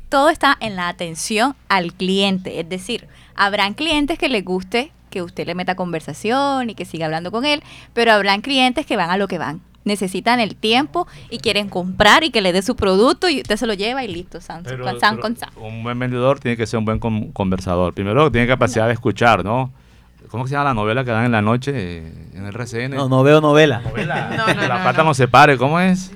[0.08, 2.58] Todo está en la atención al cliente.
[2.58, 7.06] Es decir, habrán clientes que les guste que usted le meta conversación y que siga
[7.06, 7.62] hablando con él,
[7.94, 9.60] pero habrán clientes que van a lo que van.
[9.86, 13.66] Necesitan el tiempo y quieren comprar y que le dé su producto y usted se
[13.66, 15.48] lo lleva y listo, san, Pero- con, san, pero con san.
[15.56, 17.94] Un buen vendedor tiene que ser un buen con- conversador.
[17.94, 19.72] Primero, tiene capacidad de escuchar, ¿no?
[20.28, 21.98] ¿Cómo se llama la novela que dan en la noche
[22.34, 22.90] en el RCN?
[22.96, 23.80] No, no veo novela.
[23.80, 24.28] Novela.
[24.36, 25.04] No, la no, plata no.
[25.04, 26.10] no se pare, ¿cómo es?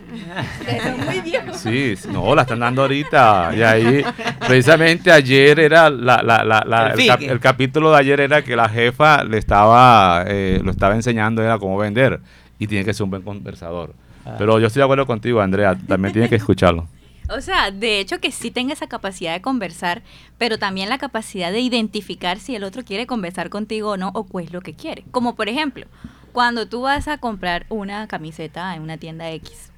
[1.55, 3.53] Sí, sí, no, la están dando ahorita.
[3.57, 4.05] Y ahí,
[4.47, 7.33] precisamente ayer era la, la, la, la- El el, cap- fique.
[7.33, 11.59] el capítulo de ayer era que la jefa le estaba, eh, lo estaba enseñando era
[11.59, 12.21] cómo vender.
[12.61, 13.95] Y tiene que ser un buen conversador.
[14.25, 14.37] Ah.
[14.39, 16.87] Pero yo estoy de acuerdo contigo, Andrea, también tiene que escucharlo.
[17.33, 20.03] O sea, de hecho que sí tenga esa capacidad de conversar,
[20.37, 24.27] pero también la capacidad de identificar si el otro quiere conversar contigo o no, o
[24.27, 25.05] qué es lo que quiere.
[25.13, 25.87] Como por ejemplo,
[26.33, 29.71] cuando tú vas a comprar una camiseta en una tienda X,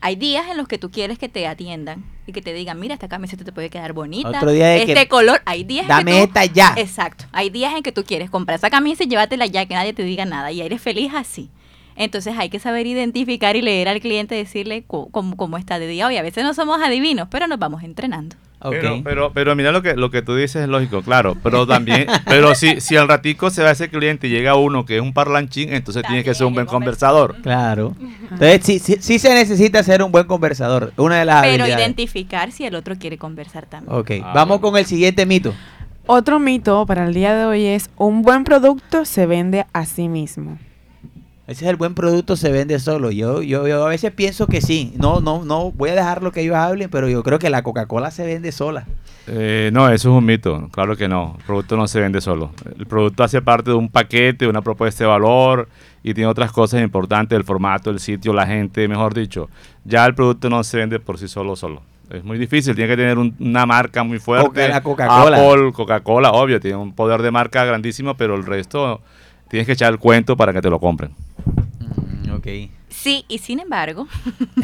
[0.00, 2.94] hay días en los que tú quieres que te atiendan y que te digan, mira,
[2.94, 4.30] esta camiseta te puede quedar bonita.
[4.30, 5.42] Otro día de este que, color.
[5.44, 6.74] Hay días "Dame que tú- esta ya".
[6.78, 7.26] Exacto.
[7.32, 10.02] Hay días en que tú quieres comprar esa camisa y llévatela ya, que nadie te
[10.02, 10.50] diga nada.
[10.50, 11.50] Y eres feliz así.
[11.96, 16.06] Entonces hay que saber identificar y leer al cliente, decirle cómo, cómo está de día
[16.06, 16.16] hoy.
[16.16, 18.36] A veces no somos adivinos, pero nos vamos entrenando.
[18.58, 18.72] Ok.
[18.72, 21.36] Pero, pero, pero mira lo que, lo que tú dices es lógico, claro.
[21.42, 24.96] Pero también, pero si, si al ratico se va ese cliente y llega uno que
[24.96, 27.36] es un parlanchín, entonces tiene que ser un buen conversador.
[27.42, 27.94] Claro.
[28.30, 30.92] Entonces, sí, sí, sí se necesita ser un buen conversador.
[30.96, 31.84] Una de las Pero habilidades.
[31.84, 33.94] identificar si el otro quiere conversar también.
[33.94, 34.72] Ok, Ah, vamos bueno.
[34.72, 35.54] con el siguiente mito.
[36.06, 40.08] Otro mito para el día de hoy es un buen producto se vende a sí
[40.08, 40.58] mismo.
[41.46, 43.12] Ese es el buen producto, se vende solo.
[43.12, 44.92] Yo, yo, yo a veces pienso que sí.
[44.96, 47.62] No, no, no, voy a dejar lo que ellos hablen, pero yo creo que la
[47.62, 48.84] Coca-Cola se vende sola.
[49.28, 50.68] Eh, no, eso es un mito.
[50.72, 51.36] Claro que no.
[51.38, 52.50] El producto no se vende solo.
[52.76, 55.68] El producto hace parte de un paquete, de una propuesta de valor
[56.02, 59.48] y tiene otras cosas importantes, el formato, el sitio, la gente, mejor dicho.
[59.84, 61.80] Ya el producto no se vende por sí solo solo.
[62.10, 64.46] Es muy difícil, tiene que tener un- una marca muy fuerte.
[64.48, 65.36] Coca- la Coca-Cola.
[65.36, 69.00] Apple, Coca-Cola, obvio, tiene un poder de marca grandísimo, pero el resto
[69.48, 71.10] tienes que echar el cuento para que te lo compren.
[72.26, 72.46] Mm, ok.
[72.88, 74.06] Sí, y sin embargo,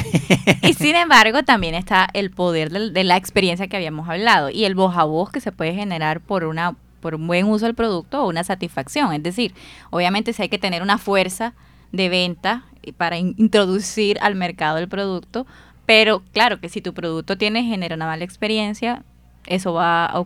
[0.63, 4.65] y sin embargo también está el poder del- de, la experiencia que habíamos hablado y
[4.65, 7.75] el voz a voz que se puede generar por una por un buen uso del
[7.75, 9.13] producto o una satisfacción.
[9.13, 9.53] Es decir,
[9.91, 11.53] obviamente sí hay que tener una fuerza
[11.91, 12.63] de venta
[12.97, 15.45] para in- introducir al mercado el producto,
[15.85, 19.03] pero claro que si tu producto tiene genera una mala experiencia,
[19.47, 20.21] eso va a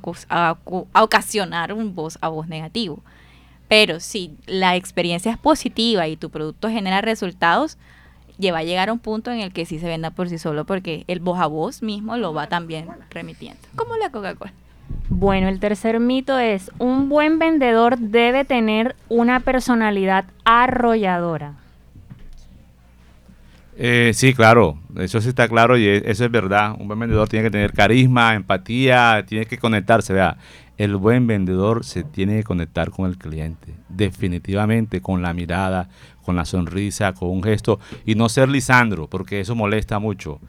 [0.92, 3.02] ocasionar un voz a voz negativo.
[3.68, 7.78] Pero si la experiencia es positiva y tu producto genera resultados,
[8.38, 10.64] lleva a llegar a un punto en el que sí se venda por sí solo
[10.64, 13.60] porque el voz a voz mismo lo va también remitiendo.
[13.74, 14.52] Como la Coca-Cola.
[15.08, 21.54] Bueno, el tercer mito es, un buen vendedor debe tener una personalidad arrolladora.
[23.78, 26.74] Eh, sí, claro, eso sí está claro y e- eso es verdad.
[26.78, 30.12] Un buen vendedor tiene que tener carisma, empatía, tiene que conectarse.
[30.12, 30.38] Vea,
[30.78, 35.88] el buen vendedor se tiene que conectar con el cliente, definitivamente, con la mirada,
[36.24, 40.40] con la sonrisa, con un gesto y no ser Lisandro, porque eso molesta mucho.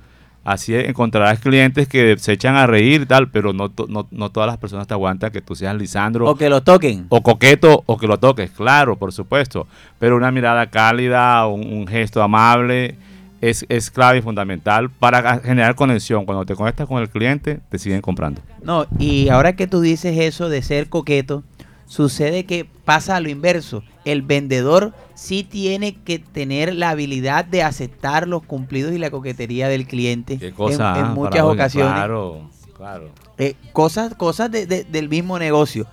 [0.44, 4.48] Así encontrarás clientes que se echan a reír y tal, pero no, no, no todas
[4.48, 7.06] las personas te aguantan que tú seas Lisandro O que lo toquen.
[7.10, 9.68] o coqueto o que lo toques, claro, por supuesto.
[10.00, 12.96] Pero una mirada cálida, un, un gesto amable
[13.42, 16.26] es, es clave y fundamental para generar conexión.
[16.26, 18.42] Cuando te conectas con el cliente, te siguen comprando.
[18.64, 21.44] No, y ahora que tú dices eso de ser coqueto,
[21.86, 23.84] sucede que pasa a lo inverso.
[24.06, 29.68] El vendedor sí tiene que tener la habilidad de aceptar los cumplidos y la coquetería
[29.70, 30.98] del cliente Qué en- cosa.
[31.00, 31.94] en, ah, muchas ocasiones.
[31.94, 33.10] Claro, claro.
[33.38, 35.86] Eh, cosas cosas de- de- del mismo negocio.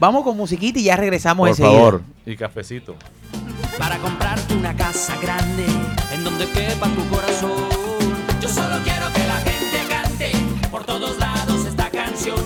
[0.00, 1.72] Vamos con musiquita y ya regresamos Por enseguida.
[1.72, 2.02] favor.
[2.24, 2.94] Y cafecito.
[3.78, 5.66] Para comprarte una casa grande
[6.12, 7.68] en donde quepa tu corazón.
[8.40, 10.32] Yo solo quiero que la gente cante
[10.70, 12.40] por todos lados esta canción.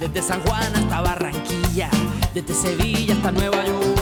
[0.00, 1.90] Desde San Juan hasta Barranquilla,
[2.34, 4.01] desde Sevilla hasta Nueva York.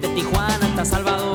[0.00, 1.25] desde Tijuana hasta Salvador.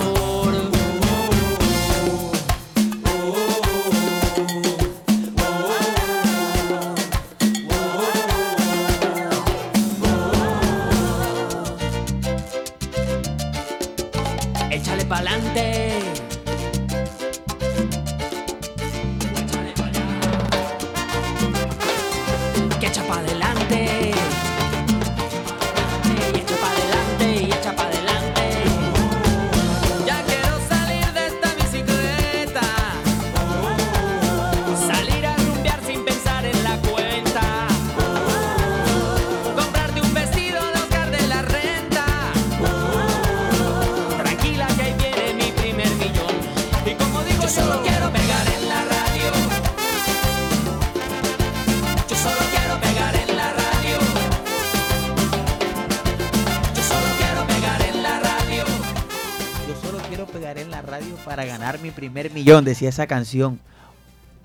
[60.91, 63.61] Radio para ganar mi primer millón, decía esa canción.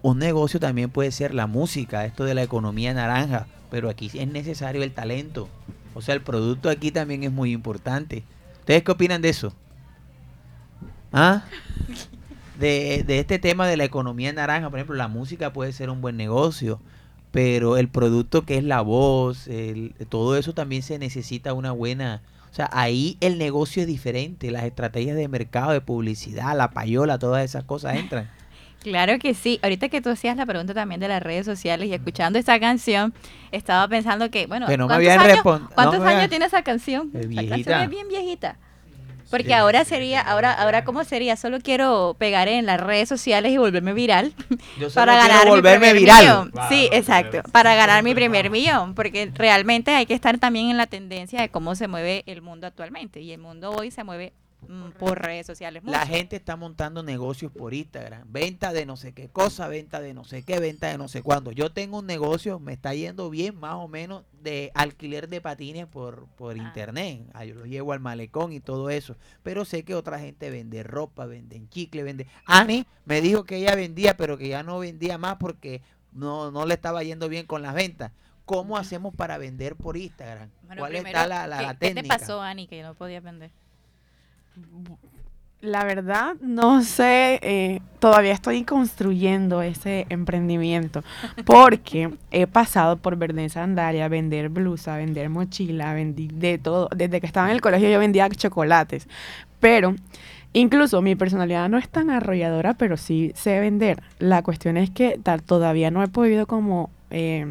[0.02, 4.28] Un negocio también puede ser la música, esto de la economía naranja, pero aquí es
[4.28, 5.48] necesario el talento.
[5.92, 8.22] O sea, el producto aquí también es muy importante.
[8.60, 9.52] ¿Ustedes qué opinan de eso?
[11.12, 11.42] ¿Ah?
[12.60, 16.16] De, este tema de la economía naranja, por ejemplo, la música puede ser un buen
[16.16, 16.80] negocio,
[17.32, 19.48] pero el producto que es la voz,
[20.08, 22.22] todo eso también se necesita una buena...
[22.56, 27.18] O sea, ahí el negocio es diferente, las estrategias de mercado, de publicidad, la payola,
[27.18, 28.30] todas esas cosas entran.
[28.82, 29.58] Claro que sí.
[29.62, 33.12] Ahorita que tú hacías la pregunta también de las redes sociales y escuchando esta canción,
[33.50, 36.44] estaba pensando que, bueno, Que no me ¿cuántos habían años, no ¿cuántos me años tiene
[36.46, 37.10] esa canción?
[37.12, 37.82] Es La canción viejita.
[37.84, 38.56] es bien viejita.
[39.30, 39.52] Porque Sí.
[39.52, 43.92] ahora sería, ahora, ahora cómo sería, solo quiero pegar en las redes sociales y volverme
[43.92, 44.32] viral
[44.80, 46.20] Yo solo para ganar mi volverme primer viral.
[46.24, 46.52] millón.
[46.68, 50.86] Sí, exacto, para ganar mi primer millón, porque realmente hay que estar también en la
[50.86, 54.32] tendencia de cómo se mueve el mundo actualmente y el mundo hoy se mueve
[54.68, 55.82] mm, por redes sociales.
[55.84, 58.22] La gente está montando negocios por Instagram.
[58.30, 61.22] Venta de no sé qué cosa, venta de no sé qué, venta de no sé
[61.22, 61.52] cuándo.
[61.52, 65.86] Yo tengo un negocio, me está yendo bien más o menos de alquiler de patines
[65.86, 66.62] por, por Ah.
[66.62, 67.22] internet.
[67.34, 69.16] Ah, yo lo llevo al malecón y todo eso.
[69.42, 72.26] Pero sé que otra gente vende ropa, vende chicle, vende...
[72.46, 76.64] Ani me dijo que ella vendía, pero que ya no vendía más porque no, no
[76.66, 78.12] le estaba yendo bien con las ventas.
[78.44, 80.48] ¿Cómo hacemos para vender por Instagram?
[80.62, 82.18] Bueno, ¿Cuál primero, está la, la, ¿qué, la qué te técnica?
[82.18, 83.50] pasó, Ani, que no podías vender?
[85.62, 91.02] La verdad, no sé, eh, todavía estoy construyendo ese emprendimiento
[91.46, 96.88] porque he pasado por vender sandalia, vender blusa, vender mochila, vendí de todo.
[96.94, 99.08] Desde que estaba en el colegio yo vendía chocolates,
[99.58, 99.96] pero
[100.52, 104.02] incluso mi personalidad no es tan arrolladora, pero sí sé vender.
[104.18, 107.46] La cuestión es que todavía no he podido como eh,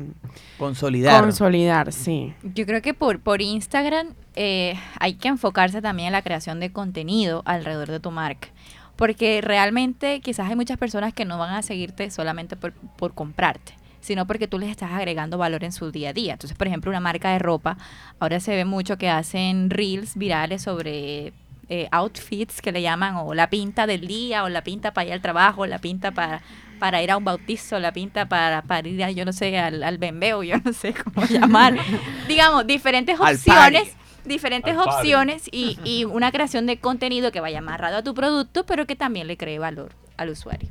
[0.57, 1.21] Consolidar.
[1.23, 2.33] consolidar, sí.
[2.53, 6.71] Yo creo que por, por Instagram eh, hay que enfocarse también en la creación de
[6.71, 8.49] contenido alrededor de tu marca.
[8.95, 13.73] Porque realmente quizás hay muchas personas que no van a seguirte solamente por, por comprarte,
[13.99, 16.33] sino porque tú les estás agregando valor en su día a día.
[16.33, 17.77] Entonces, por ejemplo, una marca de ropa,
[18.19, 21.33] ahora se ve mucho que hacen reels virales sobre
[21.67, 25.13] eh, outfits que le llaman o la pinta del día, o la pinta para ir
[25.13, 26.41] al trabajo, la pinta para,
[26.79, 29.83] para ir a un bautizo, la pinta para, para ir, a, yo no sé, al,
[29.83, 31.75] al bembeo, yo no sé cómo llamar.
[32.29, 33.93] Digamos, diferentes opciones
[34.27, 38.85] diferentes opciones y, y una creación de contenido que vaya amarrado a tu producto, pero
[38.85, 40.69] que también le cree valor al usuario.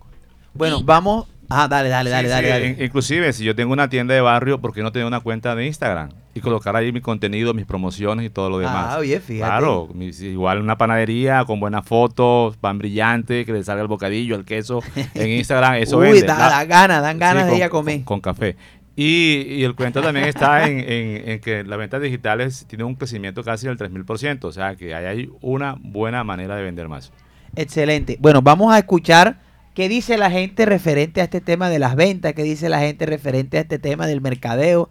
[0.55, 1.27] Bueno, Y- vamos...
[1.51, 2.47] Ah, dale, dale, dale, Sí, dale.
[2.47, 2.67] sí, dale.
[2.69, 5.55] in- Inclusive, si yo tengo una tienda de barrio, ¿por qué no tener una cuenta
[5.55, 6.09] de Instagram?
[6.33, 8.87] Y colocar ahí mi contenido, mis promociones y todo lo demás.
[8.95, 9.47] Ah, oye, fíjate.
[9.51, 14.47] Claro, igual una panadería con buenas fotos, pan brillante, que le salga el bocadillo, el
[14.47, 14.81] queso
[15.15, 16.23] en Instagram, eso Uy, vende.
[16.27, 17.97] da, La- da ganas, dan ganas Sí, de con- ir a comer.
[18.05, 18.57] Con, con café.
[18.97, 22.95] Y, y el cuento también está en, en- en que las ventas digitales tienen un
[22.95, 27.11] crecimiento casi del 3000%, o sea que ahí hay una buena manera de vender más.
[27.57, 28.17] Excelente.
[28.21, 29.41] Bueno, vamos a escuchar
[29.75, 33.07] qué dice la gente referente a este tema de las ventas, qué dice la gente
[33.07, 34.89] referente a este tema del mercadeo.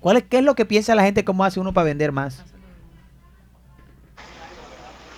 [0.00, 1.24] ¿Cuál es, ¿Qué es lo que piensa la gente?
[1.24, 2.44] ¿Cómo hace uno para vender más?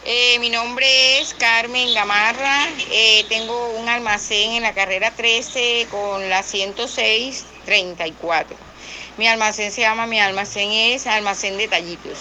[0.06, 0.86] Eh, mi nombre
[1.20, 2.66] es Carmen Gamarra.
[2.92, 6.42] eh, tengo un almacén en la carrera 13 con la
[7.68, 8.56] 10634.
[9.18, 12.18] Mi almacén se llama, mi almacén es Almacén Detallitos.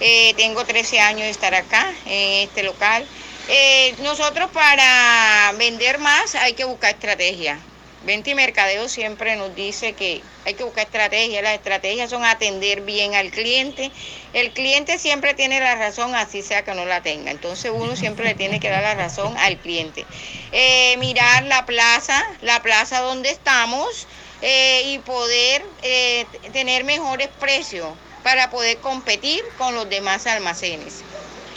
[0.00, 3.06] Eh, tengo 13 años de estar acá en este local.
[3.48, 7.58] Eh, nosotros para vender más hay que buscar estrategia.
[8.04, 11.42] Venta Mercadeo siempre nos dice que hay que buscar estrategias.
[11.42, 13.90] Las estrategias son atender bien al cliente.
[14.32, 17.32] El cliente siempre tiene la razón, así sea que no la tenga.
[17.32, 20.06] Entonces uno siempre le tiene que dar la razón al cliente.
[20.52, 24.06] Eh, mirar la plaza, la plaza donde estamos
[24.42, 27.88] eh, y poder eh, tener mejores precios
[28.22, 31.02] para poder competir con los demás almacenes.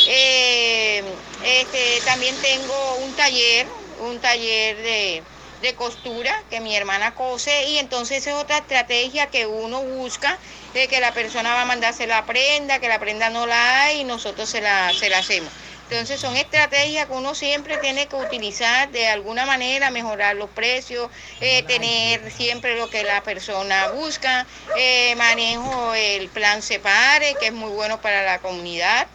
[0.08, 1.04] Eh,
[1.44, 3.68] este, también tengo un taller,
[4.00, 5.24] un taller de,
[5.62, 10.38] de costura que mi hermana cose y entonces es otra estrategia que uno busca
[10.74, 14.02] de que la persona va a mandarse la prenda, que la prenda no la hay
[14.02, 15.52] y nosotros se la, se la hacemos.
[15.90, 21.10] Entonces son estrategias que uno siempre tiene que utilizar de alguna manera, mejorar los precios,
[21.40, 24.46] eh, tener siempre lo que la persona busca.
[24.74, 29.08] Eh, manejo el plan Separe, que es muy bueno para la comunidad.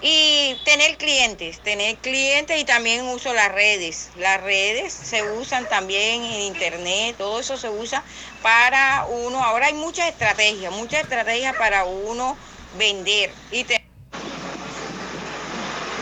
[0.00, 4.10] Y tener clientes, tener clientes y también uso las redes.
[4.14, 8.04] Las redes se usan también en internet, todo eso se usa
[8.40, 9.44] para uno.
[9.44, 12.38] Ahora hay muchas estrategias, muchas estrategias para uno
[12.70, 13.36] vender.
[13.50, 13.89] Y te-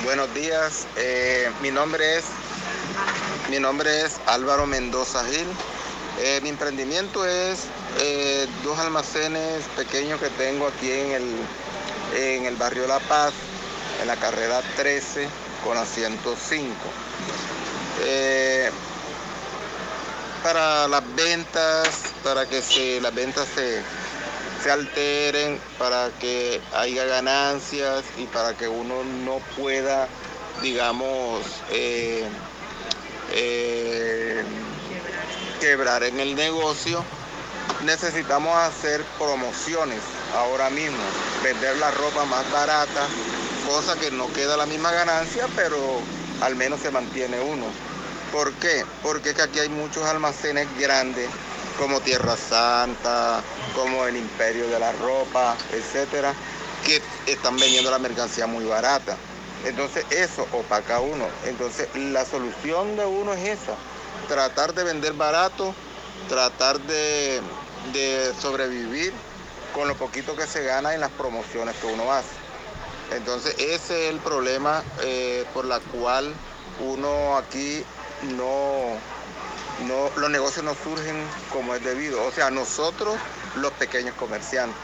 [0.05, 2.25] Buenos días, eh, mi nombre es
[3.51, 5.47] Mi nombre es Álvaro Mendoza Gil.
[6.21, 7.65] Eh, mi emprendimiento es
[7.99, 11.37] eh, dos almacenes pequeños que tengo aquí en el,
[12.17, 13.33] en el barrio La Paz,
[14.01, 15.29] en la carrera 13
[15.65, 16.75] con la 105.
[18.05, 18.71] Eh,
[20.43, 21.89] para las ventas,
[22.23, 23.83] para que se, las ventas se,
[24.71, 30.09] alteren, para que haya ganancias y para que uno no pueda,
[30.63, 32.27] digamos, eh,
[33.33, 34.43] eh,
[35.61, 37.05] quebrar en el negocio,
[37.85, 40.01] necesitamos hacer promociones
[40.35, 40.99] ahora mismo,
[41.43, 43.07] vender la ropa más barata,
[43.67, 45.79] cosa que no queda la misma ganancia, pero
[46.41, 47.67] al menos se mantiene uno.
[48.33, 48.85] ¿Por qué?
[49.03, 51.29] Porque que aquí hay muchos almacenes grandes,
[51.79, 53.43] como Tierra Santa,
[53.75, 56.35] como el Imperio de la Ropa, etcétera,
[56.85, 59.17] que están vendiendo la mercancía muy barata.
[59.65, 61.27] Entonces eso opaca a uno.
[61.47, 63.75] Entonces la solución de uno es esa,
[64.29, 65.75] tratar de vender barato,
[66.29, 67.41] tratar de,
[68.41, 69.13] sobrevivir
[69.75, 72.37] con lo poquito que se gana en las promociones que uno hace.
[73.13, 76.35] Entonces ese es el problema eh, por la cual
[76.81, 77.83] uno aquí
[78.37, 78.99] no,
[79.87, 81.17] no, los negocios no surgen
[81.53, 82.25] como es debido.
[82.25, 83.17] O sea, nosotros
[83.57, 84.77] los pequeños comerciantes.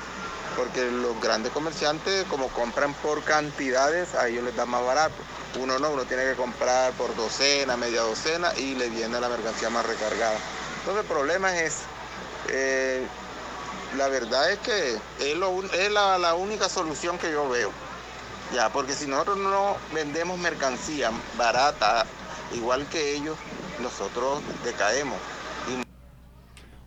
[0.56, 5.14] Porque los grandes comerciantes, como compran por cantidades, a ellos les da más barato.
[5.58, 9.68] Uno no, uno tiene que comprar por docena, media docena y le viene la mercancía
[9.70, 10.38] más recargada.
[10.78, 11.78] Entonces el problema es.
[12.48, 13.04] Eh,
[13.96, 17.70] la verdad es que es, lo es la, la única solución que yo veo.
[18.52, 22.04] Ya, porque si nosotros no vendemos mercancía barata,
[22.52, 23.36] igual que ellos,
[23.82, 25.16] nosotros decaemos.
[25.68, 25.82] Y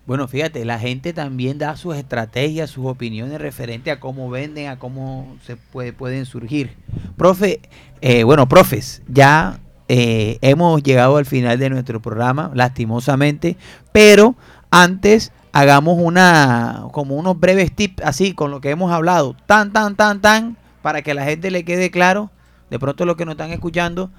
[0.05, 4.79] Bueno, fíjate, la gente también da sus estrategias, sus opiniones referente a cómo venden, a
[4.79, 6.75] cómo se puede, pueden surgir.
[7.17, 7.61] Profe,
[8.01, 9.59] eh, bueno, profes, ya
[9.89, 13.57] eh, hemos llegado al final de nuestro programa, lastimosamente,
[13.91, 14.35] pero
[14.69, 19.95] antes hagamos una, como unos breves tips, así, con lo que hemos hablado, tan, tan,
[19.95, 22.29] tan, tan, para que a la gente le quede claro,
[22.69, 24.11] de pronto lo que nos están escuchando,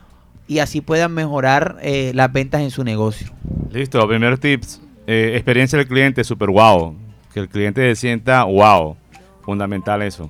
[0.49, 3.31] y así puedan mejorar eh, las ventas en su negocio.
[3.71, 4.81] Listo, primer tips.
[5.07, 6.97] eh, experiencia del cliente, super wow.
[7.33, 8.97] Que el cliente se sienta wow.
[9.43, 10.29] Fundamental eso.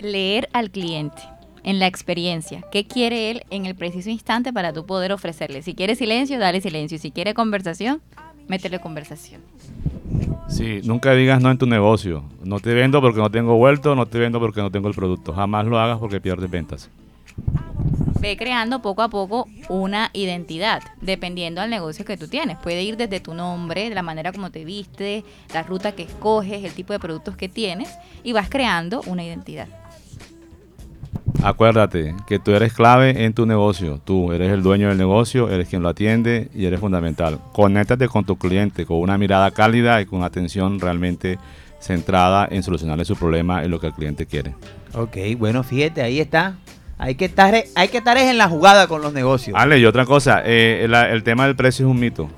[0.00, 1.22] Leer al cliente
[1.64, 2.64] en la experiencia.
[2.72, 5.62] ¿Qué quiere él en el preciso instante para tú poder ofrecerle?
[5.62, 6.96] Si quiere silencio, dale silencio.
[6.96, 8.00] Y si quiere conversación,
[8.48, 9.40] métele conversación.
[10.48, 12.24] Sí, nunca digas no en tu negocio.
[12.44, 15.32] No te vendo porque no tengo vuelto, no te vendo porque no tengo el producto.
[15.32, 16.90] Jamás lo hagas porque pierdes ventas.
[18.22, 22.56] Ve creando poco a poco una identidad, dependiendo del negocio que tú tienes.
[22.56, 26.62] Puede ir desde tu nombre, de la manera como te viste, la ruta que escoges,
[26.62, 27.90] el tipo de productos que tienes,
[28.22, 29.66] y vas creando una identidad.
[31.42, 33.98] Acuérdate que tú eres clave en tu negocio.
[34.04, 37.40] Tú eres el dueño del negocio, eres quien lo atiende y eres fundamental.
[37.52, 41.40] Conéctate con tu cliente con una mirada cálida y con una atención realmente
[41.80, 44.54] centrada en solucionarle su problema y lo que el cliente quiere.
[44.94, 46.54] Ok, bueno, fíjate, ahí está.
[47.02, 49.56] Hay que estar, hay que estar es en la jugada con los negocios.
[49.58, 52.30] Ale, y otra cosa, eh, la- el tema del precio es un mito.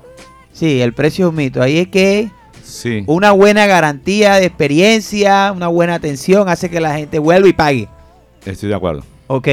[0.53, 1.61] Sí, el precio es un mito.
[1.61, 2.31] Ahí es que
[2.63, 3.03] Sí.
[3.05, 7.89] una buena garantía de experiencia, una buena atención hace que la gente vuelva y pague.
[8.43, 9.03] Estoy de acuerdo.
[9.27, 9.47] Ok,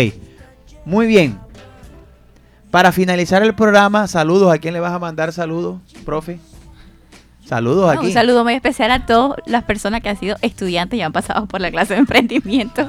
[0.86, 1.38] muy bien.
[2.70, 4.50] Para finalizar el programa, saludos.
[4.50, 6.38] ¿A quién le vas a mandar saludos, profe?
[7.44, 8.06] Saludos No, aquí.
[8.06, 11.44] Un saludo muy especial a todas las personas que han sido estudiantes y han pasado
[11.46, 12.88] por la clase de emprendimiento.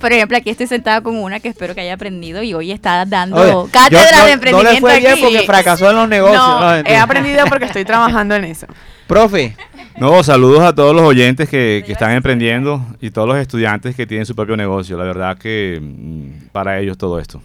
[0.00, 3.04] Por ejemplo, aquí estoy sentada con una que espero que haya aprendido y hoy está
[3.04, 4.70] dando Oye, cátedra yo- no- de emprendimiento.
[4.70, 5.22] No le fue bien aquí.
[5.22, 6.36] porque fracasó en los negocios.
[6.42, 8.66] No, No, he aprendido porque estoy trabajando en eso.
[9.06, 9.56] Profe,
[9.98, 14.06] No, saludos a todos los oyentes que, que están emprendiendo y todos los estudiantes que
[14.06, 14.96] tienen su propio negocio.
[14.96, 17.42] La verdad que mm, para ellos todo esto.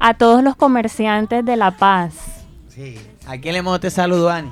[0.00, 2.14] A todos los comerciantes de La Paz.
[2.68, 2.98] sí.
[3.24, 4.50] ¿a quién le mando este saludo, Ani?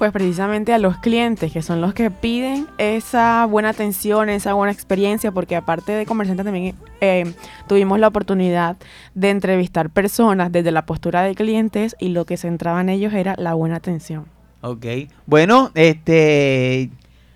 [0.00, 4.72] Pues precisamente a los clientes, que son los que piden esa buena atención, esa buena
[4.72, 7.34] experiencia, porque aparte de comerciantes también eh,
[7.68, 8.78] tuvimos la oportunidad
[9.14, 13.34] de entrevistar personas desde la postura de clientes y lo que centraba en ellos era
[13.36, 14.24] la buena atención.
[14.62, 14.86] Ok.
[15.26, 16.88] Bueno, este.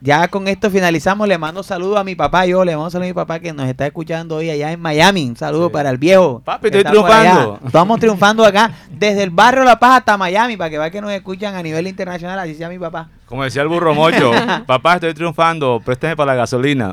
[0.05, 1.27] Ya con esto finalizamos.
[1.27, 2.45] Le mando saludos a mi papá.
[2.45, 5.27] Yo le mando saludos a mi papá que nos está escuchando hoy allá en Miami.
[5.31, 5.73] Un saludo Sí.
[5.73, 6.43] para el viejo.
[6.45, 7.59] Papi, estoy triunfando.
[7.65, 8.71] Estamos triunfando acá.
[8.91, 10.59] Desde el barrio La Paz hasta Miami.
[10.59, 12.39] Para que vean que nos escuchan a nivel internacional.
[12.39, 13.09] Así sea mi papá.
[13.25, 14.31] Como decía el burro mocho,
[14.67, 16.93] papá, estoy triunfando, préstame para la gasolina.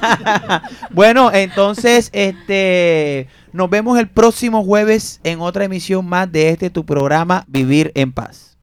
[0.90, 3.26] bueno, entonces, este.
[3.54, 8.12] Nos vemos el próximo jueves en otra emisión más de este tu programa Vivir en
[8.12, 8.57] Paz.